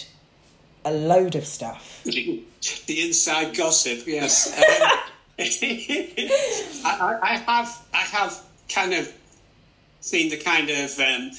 a 0.84 0.92
load 0.92 1.34
of 1.34 1.46
stuff. 1.46 2.04
The 2.86 3.02
inside 3.02 3.54
gossip 3.54 4.06
yes. 4.06 4.56
Um, 4.56 4.62
I, 5.38 7.18
I, 7.22 7.36
have 7.46 7.86
i 7.92 7.98
have 7.98 8.42
kind 8.70 8.94
of 8.94 9.12
seen 10.00 10.30
the 10.30 10.38
kind 10.38 10.70
of 10.70 10.98
um, 10.98 11.30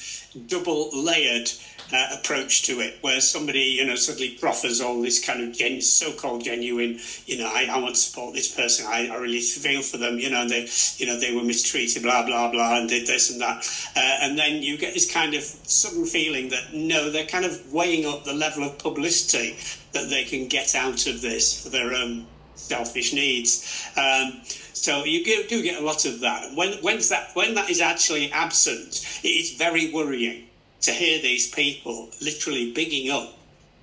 double 0.46 0.90
layered 0.94 1.50
uh, 1.92 2.16
approach 2.18 2.62
to 2.62 2.80
it, 2.80 2.98
where 3.00 3.20
somebody, 3.20 3.60
you 3.60 3.86
know, 3.86 3.94
suddenly 3.94 4.30
proffers 4.30 4.80
all 4.80 5.00
this 5.00 5.24
kind 5.24 5.40
of 5.40 5.54
gen- 5.54 5.80
so-called 5.80 6.44
genuine, 6.44 6.98
you 7.26 7.38
know, 7.38 7.46
I, 7.46 7.68
I 7.70 7.78
want 7.78 7.94
to 7.94 8.00
support 8.00 8.34
this 8.34 8.54
person, 8.54 8.86
I, 8.86 9.08
I 9.08 9.16
really 9.16 9.40
feel 9.40 9.82
for 9.82 9.96
them, 9.96 10.18
you 10.18 10.30
know, 10.30 10.42
and 10.42 10.50
they, 10.50 10.68
you 10.96 11.06
know, 11.06 11.18
they 11.18 11.34
were 11.34 11.42
mistreated, 11.42 12.02
blah 12.02 12.24
blah 12.24 12.50
blah, 12.50 12.78
and 12.78 12.88
did 12.88 13.06
this 13.06 13.30
and 13.30 13.40
that, 13.40 13.58
uh, 13.96 14.24
and 14.24 14.38
then 14.38 14.62
you 14.62 14.76
get 14.76 14.94
this 14.94 15.10
kind 15.10 15.34
of 15.34 15.42
sudden 15.42 16.06
feeling 16.06 16.48
that 16.50 16.72
no, 16.72 17.10
they're 17.10 17.26
kind 17.26 17.44
of 17.44 17.72
weighing 17.72 18.06
up 18.06 18.24
the 18.24 18.34
level 18.34 18.64
of 18.64 18.78
publicity 18.78 19.56
that 19.92 20.08
they 20.10 20.24
can 20.24 20.48
get 20.48 20.74
out 20.74 21.06
of 21.06 21.20
this 21.22 21.62
for 21.62 21.70
their 21.70 21.94
own 21.94 22.26
selfish 22.54 23.12
needs. 23.12 23.88
Um, 23.96 24.40
so 24.72 25.04
you 25.04 25.24
do 25.24 25.62
get 25.62 25.80
a 25.80 25.84
lot 25.84 26.04
of 26.04 26.20
that. 26.20 26.54
When 26.54 26.74
when's 26.74 27.08
that 27.08 27.30
when 27.34 27.54
that 27.54 27.70
is 27.70 27.80
actually 27.80 28.30
absent, 28.32 29.20
it 29.22 29.28
is 29.28 29.52
very 29.52 29.92
worrying 29.92 30.45
to 30.86 30.92
hear 30.92 31.18
these 31.20 31.48
people 31.48 32.08
literally 32.20 32.70
bigging 32.70 33.10
up 33.10 33.36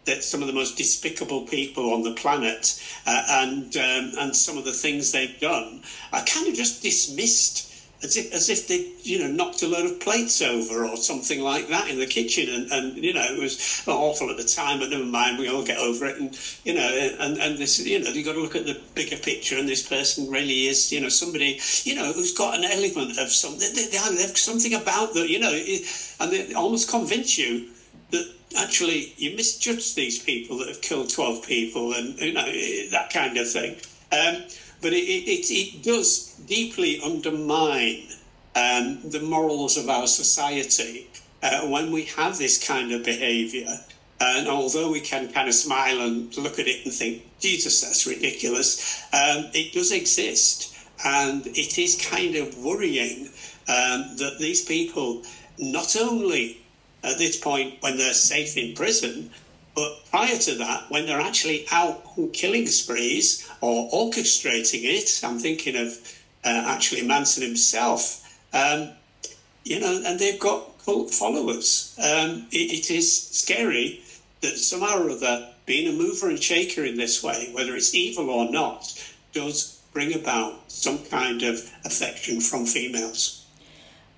that 0.06 0.24
some 0.24 0.42
of 0.42 0.48
the 0.48 0.54
most 0.54 0.78
despicable 0.78 1.42
people 1.42 1.92
on 1.92 2.04
the 2.04 2.12
planet 2.12 2.80
uh, 3.06 3.24
and 3.30 3.78
um, 3.78 4.12
and 4.18 4.36
some 4.36 4.58
of 4.58 4.66
the 4.66 4.74
things 4.74 5.12
they've 5.12 5.39
done 5.39 5.82
are 6.12 6.24
kind 6.24 6.48
of 6.48 6.54
just 6.54 6.82
dismissed 6.82 7.73
as 8.04 8.18
if 8.18 8.34
as 8.34 8.50
if 8.50 8.68
they 8.68 8.92
you 9.02 9.20
know 9.20 9.28
knocked 9.28 9.62
a 9.62 9.68
load 9.68 9.86
of 9.86 10.00
plates 10.00 10.42
over 10.42 10.86
or 10.86 10.98
something 10.98 11.42
like 11.42 11.68
that 11.70 11.89
in 11.89 12.00
the 12.00 12.06
kitchen 12.06 12.50
and, 12.54 12.72
and 12.72 13.04
you 13.04 13.13
know 13.13 13.24
it 13.24 13.39
was 13.39 13.84
awful 13.88 14.30
at 14.30 14.38
the 14.38 14.44
time 14.44 14.80
but 14.80 14.89
never 14.89 15.06
mind 15.06 15.38
we 15.38 15.48
all 15.48 15.63
get 15.63 15.78
over 15.78 16.06
it. 16.06 16.18
And 16.20 16.38
you 16.63 16.74
know 16.74 17.16
and 17.20 17.38
and 17.38 17.58
this 17.58 17.80
you 17.80 18.00
know 18.00 18.10
you 18.10 18.24
got 18.24 18.34
to 18.34 18.42
look 18.42 18.56
at 18.56 18.65
the 18.65 18.80
bigger 18.96 19.17
picture 19.17 19.58
and 19.58 19.67
this 19.67 19.88
person 19.88 20.30
really 20.30 20.67
is 20.67 20.92
you 20.92 21.00
know 21.00 21.10
somebody 21.10 21.60
you 21.84 21.96
know 21.96 22.12
who's 22.12 22.34
got 22.34 22.58
an 22.58 22.65
element 22.65 23.17
of 23.17 23.32
something 23.32 23.73
they, 23.73 23.88
they 23.88 23.98
have 23.98 24.38
something 24.38 24.73
about 24.73 25.13
that 25.13 25.30
you 25.30 25.40
know 25.40 25.54
and 26.19 26.32
they 26.32 26.54
almost 26.54 26.90
convince 26.90 27.38
you 27.38 27.69
that 28.12 28.34
actually 28.60 29.13
you 29.17 29.36
misjudge 29.36 29.96
these 29.96 30.19
people 30.19 30.58
that 30.58 30.67
have 30.67 30.82
killed 30.82 31.10
12 31.10 31.46
people 31.46 31.94
and 31.94 32.19
you 32.19 32.34
know 32.34 32.46
that 32.92 33.10
kind 33.12 33.38
of 33.38 33.50
thing. 33.50 33.75
Um, 34.12 34.44
but 34.84 34.94
it, 34.94 35.06
it, 35.06 35.50
it 35.50 35.81
does 35.81 36.36
deeply 36.46 37.00
undermine 37.02 38.04
um, 38.56 39.00
the 39.10 39.21
morals 39.21 39.77
of 39.77 39.90
our 39.90 40.06
society 40.06 41.08
uh, 41.42 41.62
when 41.67 41.92
we 41.92 42.04
have 42.04 42.38
this 42.38 42.63
kind 42.65 42.92
of 42.92 43.04
behaviour. 43.04 43.79
And 44.19 44.48
although 44.48 44.92
we 44.92 45.02
can 45.02 45.31
kind 45.31 45.48
of 45.48 45.56
smile 45.56 46.00
and 46.02 46.36
look 46.38 46.60
at 46.60 46.67
it 46.67 46.86
and 46.86 46.94
think, 46.94 47.23
Jesus, 47.40 47.81
that's 47.81 48.06
ridiculous, 48.06 49.02
um, 49.13 49.50
it 49.54 49.73
does 49.73 49.92
exist. 49.92 50.75
And 51.04 51.48
it 51.48 51.77
is 51.77 52.08
kind 52.10 52.36
of 52.36 52.58
worrying 52.58 53.27
um, 53.67 54.15
that 54.17 54.38
these 54.40 54.63
people, 54.63 55.23
not 55.58 55.96
only 55.96 56.60
at 57.04 57.17
this 57.17 57.38
point 57.38 57.81
when 57.81 57.98
they're 57.98 58.13
safe 58.13 58.56
in 58.56 58.75
prison, 58.75 59.31
but 59.76 60.06
prior 60.10 60.38
to 60.38 60.56
that, 60.56 60.90
when 60.90 61.06
they're 61.06 61.21
actually 61.21 61.65
out 61.71 62.04
on 62.17 62.30
killing 62.32 62.67
sprees 62.67 63.50
or 63.62 63.90
orchestrating 63.92 64.84
it, 64.84 65.21
I'm 65.24 65.40
thinking 65.40 65.76
of 65.76 65.98
uh, 66.46 66.63
actually 66.67 67.08
Manson 67.08 67.44
himself, 67.44 68.40
um, 68.54 68.90
you 69.63 69.80
know, 69.80 70.04
and 70.06 70.19
they've 70.19 70.40
got 70.40 70.78
cult 70.86 71.12
followers. 71.12 71.96
Um, 71.98 72.48
it, 72.52 72.71
it 72.71 72.92
is 72.92 73.30
scary 73.30 74.02
that 74.42 74.58
somehow 74.58 75.04
or 75.04 75.10
other, 75.10 75.50
being 75.65 75.88
a 75.88 75.98
mover 75.98 76.30
and 76.30 76.42
shaker 76.42 76.84
in 76.84 76.98
this 76.98 77.24
way, 77.24 77.50
whether 77.54 77.76
it's 77.76 77.96
evil 77.96 78.30
or 78.30 78.52
not, 78.52 78.94
does 79.32 79.82
bring 79.94 80.13
about 80.13 80.69
some 80.69 81.00
kind 81.06 81.42
of 81.44 81.56
affection 81.86 82.42
from 82.42 82.65
females. 82.65 83.46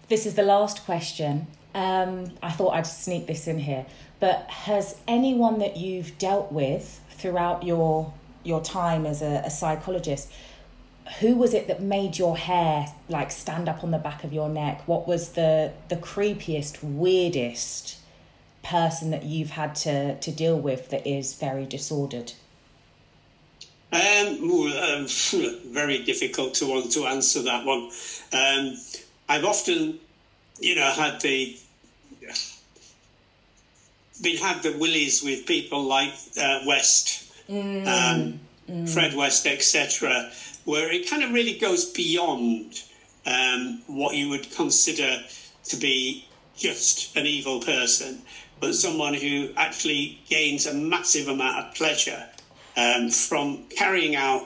This 0.10 0.26
is 0.26 0.34
the 0.36 0.44
last 0.44 0.84
question. 0.86 1.48
Um, 1.76 2.32
I 2.42 2.52
thought 2.52 2.74
I'd 2.74 2.88
sneak 2.88 3.28
this 3.28 3.48
in 3.48 3.60
here. 3.60 3.86
But 4.26 4.50
has 4.50 4.96
anyone 5.08 5.60
that 5.60 5.78
you've 5.78 6.18
dealt 6.18 6.52
with 6.52 7.00
throughout 7.12 7.62
your 7.62 8.12
your 8.44 8.60
time 8.60 9.06
as 9.06 9.22
a, 9.22 9.44
a 9.46 9.52
psychologist, 9.52 10.32
who 11.20 11.36
was 11.36 11.54
it 11.54 11.68
that 11.68 11.80
made 11.80 12.18
your 12.18 12.36
hair 12.36 12.88
like 13.08 13.30
stand 13.30 13.70
up 13.70 13.84
on 13.84 13.92
the 13.92 14.00
back 14.00 14.24
of 14.24 14.34
your 14.34 14.50
neck? 14.50 14.82
What 14.88 15.08
was 15.08 15.34
the 15.34 15.74
the 15.90 15.98
creepiest, 15.98 16.84
weirdest 16.84 18.00
person 18.64 19.12
that 19.12 19.26
you've 19.26 19.52
had 19.52 19.76
to 19.86 20.18
to 20.18 20.32
deal 20.32 20.60
with 20.60 20.90
that 20.90 21.06
is 21.06 21.36
very 21.36 21.68
disordered? 21.68 22.34
Um, 23.92 24.02
um 24.02 25.06
very 25.72 26.00
difficult 26.04 26.56
to 26.56 26.66
want 26.66 26.92
to 26.94 27.06
answer 27.06 27.44
that 27.44 27.64
one. 27.64 27.92
Um, 28.34 28.76
I've 29.30 29.46
often, 29.46 30.00
you 30.60 30.74
know, 30.74 30.90
had 30.90 31.22
the 31.22 31.60
been 34.22 34.38
had 34.38 34.64
the 34.64 34.78
willies 34.78 35.24
with 35.24 35.46
people 35.46 35.84
like 35.84 36.14
uh, 36.40 36.60
West, 36.66 37.32
mm. 37.50 37.86
Um, 37.88 38.40
mm. 38.70 38.90
Fred 38.90 39.14
West, 39.16 39.46
etc., 39.46 40.32
where 40.66 40.92
it 40.92 41.10
kind 41.10 41.24
of 41.24 41.32
really 41.32 41.58
goes 41.58 41.86
beyond 41.86 42.82
um, 43.26 43.82
what 43.88 44.16
you 44.16 44.30
would 44.30 44.52
consider 44.52 45.20
to 45.66 45.78
be 45.78 46.28
just 46.56 47.16
an 47.16 47.26
evil 47.26 47.60
person, 47.60 48.22
but 48.60 48.74
someone 48.74 49.14
who 49.14 49.50
actually 49.58 50.20
gains 50.30 50.66
a 50.66 50.74
massive 50.74 51.28
amount 51.28 51.58
of 51.58 51.76
pleasure 51.76 52.26
um, 52.78 53.10
from 53.10 53.64
carrying 53.70 54.16
out, 54.16 54.44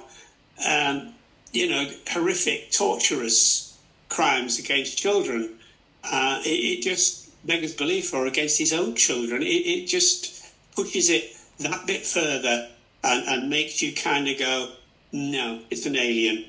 um, 0.68 1.14
you 1.52 1.70
know, 1.70 1.90
horrific, 2.10 2.72
torturous 2.72 3.78
crimes 4.10 4.60
against 4.60 4.98
children. 4.98 5.56
Uh, 6.04 6.42
it, 6.46 6.50
it 6.50 6.82
just 6.82 7.29
beggars 7.44 7.74
belief 7.74 8.14
or 8.14 8.26
against 8.28 8.58
his 8.58 8.74
own 8.74 8.96
children. 8.96 9.42
It, 9.42 9.46
it 9.46 9.86
just 9.88 10.46
pushes 10.76 11.10
it 11.10 11.36
that 11.60 11.86
bit 11.88 12.06
further 12.06 12.70
and, 13.04 13.28
and 13.28 13.50
makes 13.50 13.82
you 13.82 13.94
kind 13.94 14.28
of 14.28 14.38
go, 14.38 14.70
no, 15.12 15.62
it's 15.70 15.86
an 15.86 15.96
alien. 15.96 16.46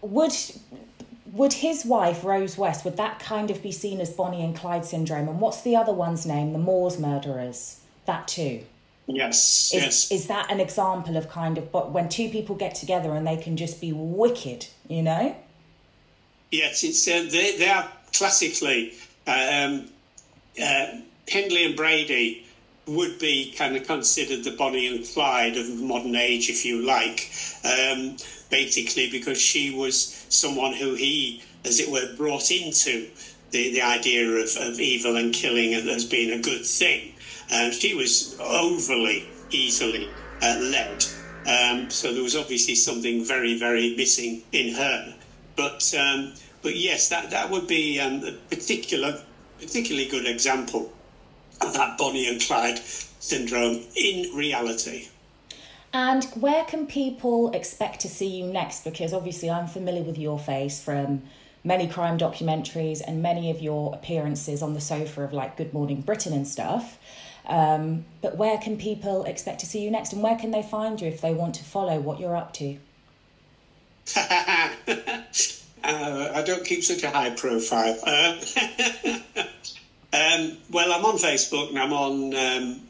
Would 0.00 0.32
would 1.32 1.52
his 1.52 1.84
wife 1.84 2.24
Rose 2.24 2.56
West 2.56 2.84
would 2.84 2.96
that 2.96 3.18
kind 3.18 3.50
of 3.50 3.62
be 3.62 3.72
seen 3.72 4.00
as 4.00 4.10
Bonnie 4.10 4.42
and 4.42 4.56
Clyde 4.56 4.84
syndrome? 4.84 5.28
And 5.28 5.40
what's 5.40 5.62
the 5.62 5.76
other 5.76 5.92
one's 5.92 6.24
name? 6.24 6.52
The 6.52 6.58
Moors 6.58 6.98
murderers. 6.98 7.80
That 8.06 8.28
too. 8.28 8.62
Yes. 9.06 9.72
Is, 9.74 9.82
yes. 9.82 10.12
Is 10.12 10.26
that 10.28 10.50
an 10.50 10.60
example 10.60 11.16
of 11.16 11.28
kind 11.28 11.58
of 11.58 11.70
but 11.72 11.90
when 11.90 12.08
two 12.08 12.28
people 12.28 12.54
get 12.54 12.74
together 12.74 13.12
and 13.12 13.26
they 13.26 13.36
can 13.36 13.56
just 13.56 13.80
be 13.80 13.92
wicked? 13.92 14.66
You 14.88 15.02
know. 15.02 15.36
Yes, 16.50 16.84
it's 16.84 17.06
uh, 17.06 17.28
they 17.30 17.56
they 17.56 17.68
are 17.68 17.90
classically. 18.12 18.94
Um, 19.26 19.88
uh, 20.62 21.00
Hindley 21.26 21.64
and 21.64 21.76
Brady 21.76 22.46
would 22.86 23.18
be 23.18 23.52
kind 23.52 23.76
of 23.76 23.86
considered 23.86 24.44
the 24.44 24.56
Bonnie 24.56 24.86
and 24.86 25.06
Clyde 25.06 25.56
of 25.56 25.66
the 25.66 25.84
modern 25.84 26.16
age, 26.16 26.48
if 26.48 26.64
you 26.64 26.82
like, 26.86 27.30
um, 27.64 28.16
basically 28.50 29.10
because 29.10 29.38
she 29.40 29.74
was 29.74 30.24
someone 30.30 30.72
who 30.72 30.94
he, 30.94 31.42
as 31.64 31.80
it 31.80 31.90
were, 31.90 32.14
brought 32.16 32.50
into 32.50 33.08
the, 33.50 33.72
the 33.72 33.82
idea 33.82 34.26
of, 34.26 34.48
of 34.56 34.80
evil 34.80 35.16
and 35.16 35.34
killing 35.34 35.74
as 35.74 36.04
being 36.04 36.38
a 36.38 36.42
good 36.42 36.64
thing. 36.64 37.12
Um, 37.54 37.70
she 37.72 37.94
was 37.94 38.38
overly 38.40 39.28
easily 39.50 40.08
uh, 40.42 40.58
led. 40.60 41.04
Um, 41.46 41.90
so 41.90 42.12
there 42.12 42.22
was 42.22 42.36
obviously 42.36 42.74
something 42.74 43.24
very, 43.24 43.58
very 43.58 43.96
missing 43.96 44.42
in 44.52 44.74
her. 44.74 45.14
But 45.56 45.94
um, 45.98 46.34
but 46.62 46.76
yes, 46.76 47.08
that, 47.08 47.30
that 47.30 47.50
would 47.50 47.66
be 47.66 47.98
um, 48.00 48.22
a 48.24 48.32
particular 48.54 49.22
particularly 49.58 50.08
good 50.08 50.26
example 50.26 50.92
of 51.60 51.74
that 51.74 51.98
Bonnie 51.98 52.28
and 52.28 52.40
Clyde 52.40 52.78
syndrome 52.78 53.82
in 53.96 54.34
reality. 54.34 55.08
And 55.92 56.24
where 56.34 56.64
can 56.64 56.86
people 56.86 57.50
expect 57.52 58.00
to 58.00 58.08
see 58.08 58.26
you 58.26 58.46
next? 58.46 58.84
Because 58.84 59.12
obviously, 59.12 59.50
I'm 59.50 59.66
familiar 59.66 60.02
with 60.02 60.18
your 60.18 60.38
face 60.38 60.82
from 60.82 61.22
many 61.64 61.88
crime 61.88 62.18
documentaries 62.18 63.00
and 63.06 63.22
many 63.22 63.50
of 63.50 63.60
your 63.60 63.94
appearances 63.94 64.62
on 64.62 64.74
the 64.74 64.80
sofa 64.80 65.22
of 65.22 65.32
like 65.32 65.56
Good 65.56 65.72
Morning 65.72 66.02
Britain 66.02 66.32
and 66.32 66.46
stuff. 66.46 66.98
Um, 67.46 68.04
but 68.20 68.36
where 68.36 68.58
can 68.58 68.76
people 68.76 69.24
expect 69.24 69.60
to 69.60 69.66
see 69.66 69.82
you 69.82 69.90
next? 69.90 70.12
And 70.12 70.22
where 70.22 70.36
can 70.36 70.50
they 70.50 70.62
find 70.62 71.00
you 71.00 71.08
if 71.08 71.22
they 71.22 71.32
want 71.32 71.54
to 71.56 71.64
follow 71.64 71.98
what 71.98 72.20
you're 72.20 72.36
up 72.36 72.52
to? 72.54 72.76
Uh, 75.88 76.30
I 76.34 76.42
don't 76.42 76.66
keep 76.66 76.84
such 76.84 77.02
a 77.02 77.08
high 77.08 77.30
profile. 77.30 77.98
Uh, 78.06 78.36
um, 80.12 80.58
well, 80.70 80.92
I'm 80.92 81.02
on 81.06 81.16
Facebook 81.16 81.70
and 81.70 81.78
I'm 81.78 81.94
on 81.94 82.34
um, 82.34 82.80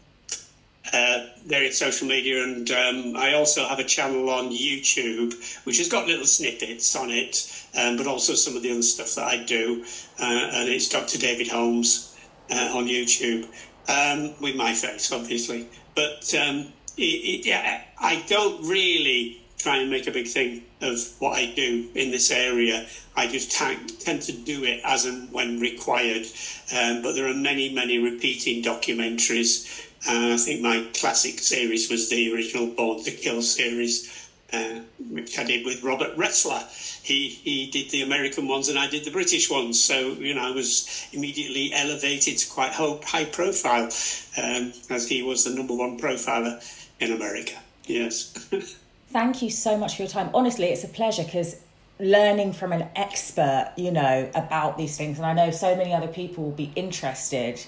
uh, 0.92 1.26
various 1.46 1.78
social 1.78 2.08
media, 2.08 2.42
and 2.42 2.68
um, 2.72 3.16
I 3.16 3.34
also 3.34 3.68
have 3.68 3.78
a 3.78 3.84
channel 3.84 4.28
on 4.30 4.50
YouTube 4.50 5.32
which 5.64 5.78
has 5.78 5.88
got 5.88 6.08
little 6.08 6.26
snippets 6.26 6.96
on 6.96 7.10
it, 7.10 7.64
um, 7.78 7.96
but 7.96 8.08
also 8.08 8.34
some 8.34 8.56
of 8.56 8.64
the 8.64 8.72
other 8.72 8.82
stuff 8.82 9.14
that 9.14 9.28
I 9.28 9.44
do. 9.44 9.84
Uh, 10.20 10.50
and 10.54 10.68
it's 10.68 10.88
Dr. 10.88 11.18
David 11.18 11.46
Holmes 11.46 12.16
uh, 12.50 12.72
on 12.74 12.86
YouTube 12.88 13.46
um, 13.86 14.34
with 14.40 14.56
my 14.56 14.74
face, 14.74 15.12
obviously. 15.12 15.68
But 15.94 16.34
um, 16.34 16.72
it, 16.96 17.02
it, 17.02 17.46
yeah, 17.46 17.80
I 18.00 18.24
don't 18.26 18.66
really 18.66 19.40
try 19.58 19.78
and 19.78 19.90
make 19.90 20.06
a 20.06 20.12
big 20.12 20.28
thing 20.28 20.62
of 20.80 20.98
what 21.18 21.36
I 21.36 21.52
do 21.54 21.88
in 21.94 22.10
this 22.10 22.30
area. 22.30 22.86
I 23.16 23.26
just 23.26 23.50
tend 23.52 24.22
to 24.22 24.32
do 24.32 24.64
it 24.64 24.80
as 24.84 25.04
and 25.04 25.30
when 25.32 25.58
required. 25.60 26.26
Um, 26.74 27.02
but 27.02 27.14
there 27.14 27.28
are 27.28 27.34
many, 27.34 27.74
many 27.74 27.98
repeating 27.98 28.62
documentaries. 28.62 29.86
Uh, 30.08 30.34
I 30.34 30.36
think 30.36 30.62
my 30.62 30.86
classic 30.94 31.40
series 31.40 31.90
was 31.90 32.08
the 32.08 32.32
original 32.32 32.68
Born 32.68 33.02
to 33.02 33.10
Kill 33.10 33.42
series, 33.42 34.30
uh, 34.52 34.80
which 35.10 35.36
I 35.36 35.44
did 35.44 35.66
with 35.66 35.82
Robert 35.82 36.16
Ressler. 36.16 36.62
He 37.02 37.28
he 37.28 37.68
did 37.70 37.90
the 37.90 38.02
American 38.02 38.46
ones 38.46 38.68
and 38.68 38.78
I 38.78 38.86
did 38.86 39.04
the 39.04 39.10
British 39.10 39.50
ones. 39.50 39.82
So 39.82 40.12
you 40.12 40.34
know 40.34 40.42
I 40.42 40.52
was 40.52 41.08
immediately 41.12 41.72
elevated 41.74 42.38
to 42.38 42.48
quite 42.48 42.72
high 42.72 43.24
profile, 43.24 43.90
um, 44.36 44.72
as 44.88 45.08
he 45.08 45.22
was 45.22 45.44
the 45.44 45.50
number 45.50 45.74
one 45.74 45.98
profiler 45.98 46.62
in 47.00 47.12
America. 47.12 47.58
Yes. 47.86 48.48
Thank 49.10 49.40
you 49.40 49.48
so 49.48 49.78
much 49.78 49.96
for 49.96 50.02
your 50.02 50.10
time. 50.10 50.28
Honestly, 50.34 50.66
it's 50.66 50.84
a 50.84 50.88
pleasure 50.88 51.24
because 51.24 51.56
learning 51.98 52.52
from 52.52 52.72
an 52.72 52.88
expert, 52.94 53.72
you 53.76 53.90
know, 53.90 54.30
about 54.34 54.76
these 54.76 54.98
things, 54.98 55.16
and 55.16 55.26
I 55.26 55.32
know 55.32 55.50
so 55.50 55.74
many 55.74 55.94
other 55.94 56.08
people 56.08 56.44
will 56.44 56.50
be 56.52 56.70
interested. 56.76 57.58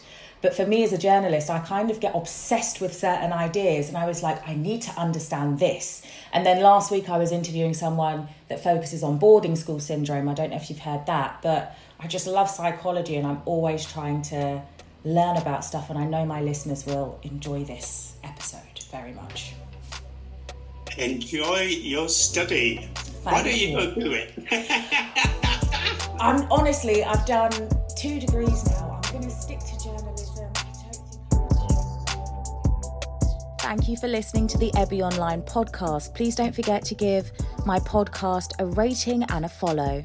But 0.43 0.55
for 0.55 0.67
me 0.67 0.85
as 0.85 0.93
a 0.93 0.99
journalist, 0.99 1.51
I 1.51 1.59
kind 1.61 1.91
of 1.91 1.99
get 1.99 2.15
obsessed 2.15 2.83
with 2.83 2.95
certain 2.95 3.33
ideas, 3.33 3.89
and 3.89 3.97
I 3.97 4.07
was 4.07 4.23
like, 4.23 4.47
I 4.47 4.55
need 4.55 4.83
to 4.83 4.91
understand 5.01 5.59
this. 5.59 6.03
And 6.33 6.45
then 6.45 6.63
last 6.63 6.91
week, 6.91 7.09
I 7.09 7.17
was 7.17 7.33
interviewing 7.33 7.73
someone 7.73 8.29
that 8.49 8.63
focuses 8.63 9.03
on 9.03 9.19
boarding 9.19 9.57
school 9.57 9.81
syndrome. 9.81 10.29
I 10.29 10.35
don't 10.35 10.51
know 10.51 10.57
if 10.57 10.69
you've 10.69 10.79
heard 10.79 11.07
that, 11.07 11.41
but 11.43 11.75
I 11.99 12.07
just 12.07 12.27
love 12.27 12.51
psychology, 12.51 13.17
and 13.17 13.27
I'm 13.27 13.41
always 13.47 13.85
trying 13.85 14.21
to 14.23 14.63
learn 15.05 15.39
about 15.39 15.65
stuff. 15.65 15.89
And 15.89 15.99
I 15.99 16.05
know 16.05 16.27
my 16.27 16.43
listeners 16.43 16.85
will 16.85 17.19
enjoy 17.23 17.65
this 17.65 18.15
episode 18.23 18.61
very 18.91 19.13
much 19.13 19.55
enjoy 20.99 21.61
your 21.63 22.09
study. 22.09 22.89
Thank 22.95 23.25
what 23.25 23.47
are 23.47 23.51
you, 23.51 23.79
you 23.79 23.95
do 23.95 24.13
it? 24.13 24.33
I'm 26.21 26.51
honestly, 26.51 27.05
I've 27.05 27.25
done 27.27 27.53
two 27.97 28.21
degrees 28.21 28.65
now. 28.67 29.01
I'm 29.03 29.13
going 29.13 29.25
to 29.25 29.31
stick 29.31 29.59
to 29.61 29.85
journalism. 29.85 30.31
Thank 33.61 33.89
you 33.89 33.97
for 33.97 34.09
listening 34.09 34.49
to 34.49 34.59
the 34.59 34.73
Ebby 34.73 35.01
Online 35.01 35.43
podcast. 35.43 36.13
Please 36.15 36.35
don't 36.35 36.53
forget 36.53 36.85
to 36.87 36.95
give 36.97 37.31
my 37.65 37.79
podcast 37.79 38.51
a 38.59 38.67
rating 38.67 39.23
and 39.31 39.45
a 39.45 39.49
follow. 39.49 40.03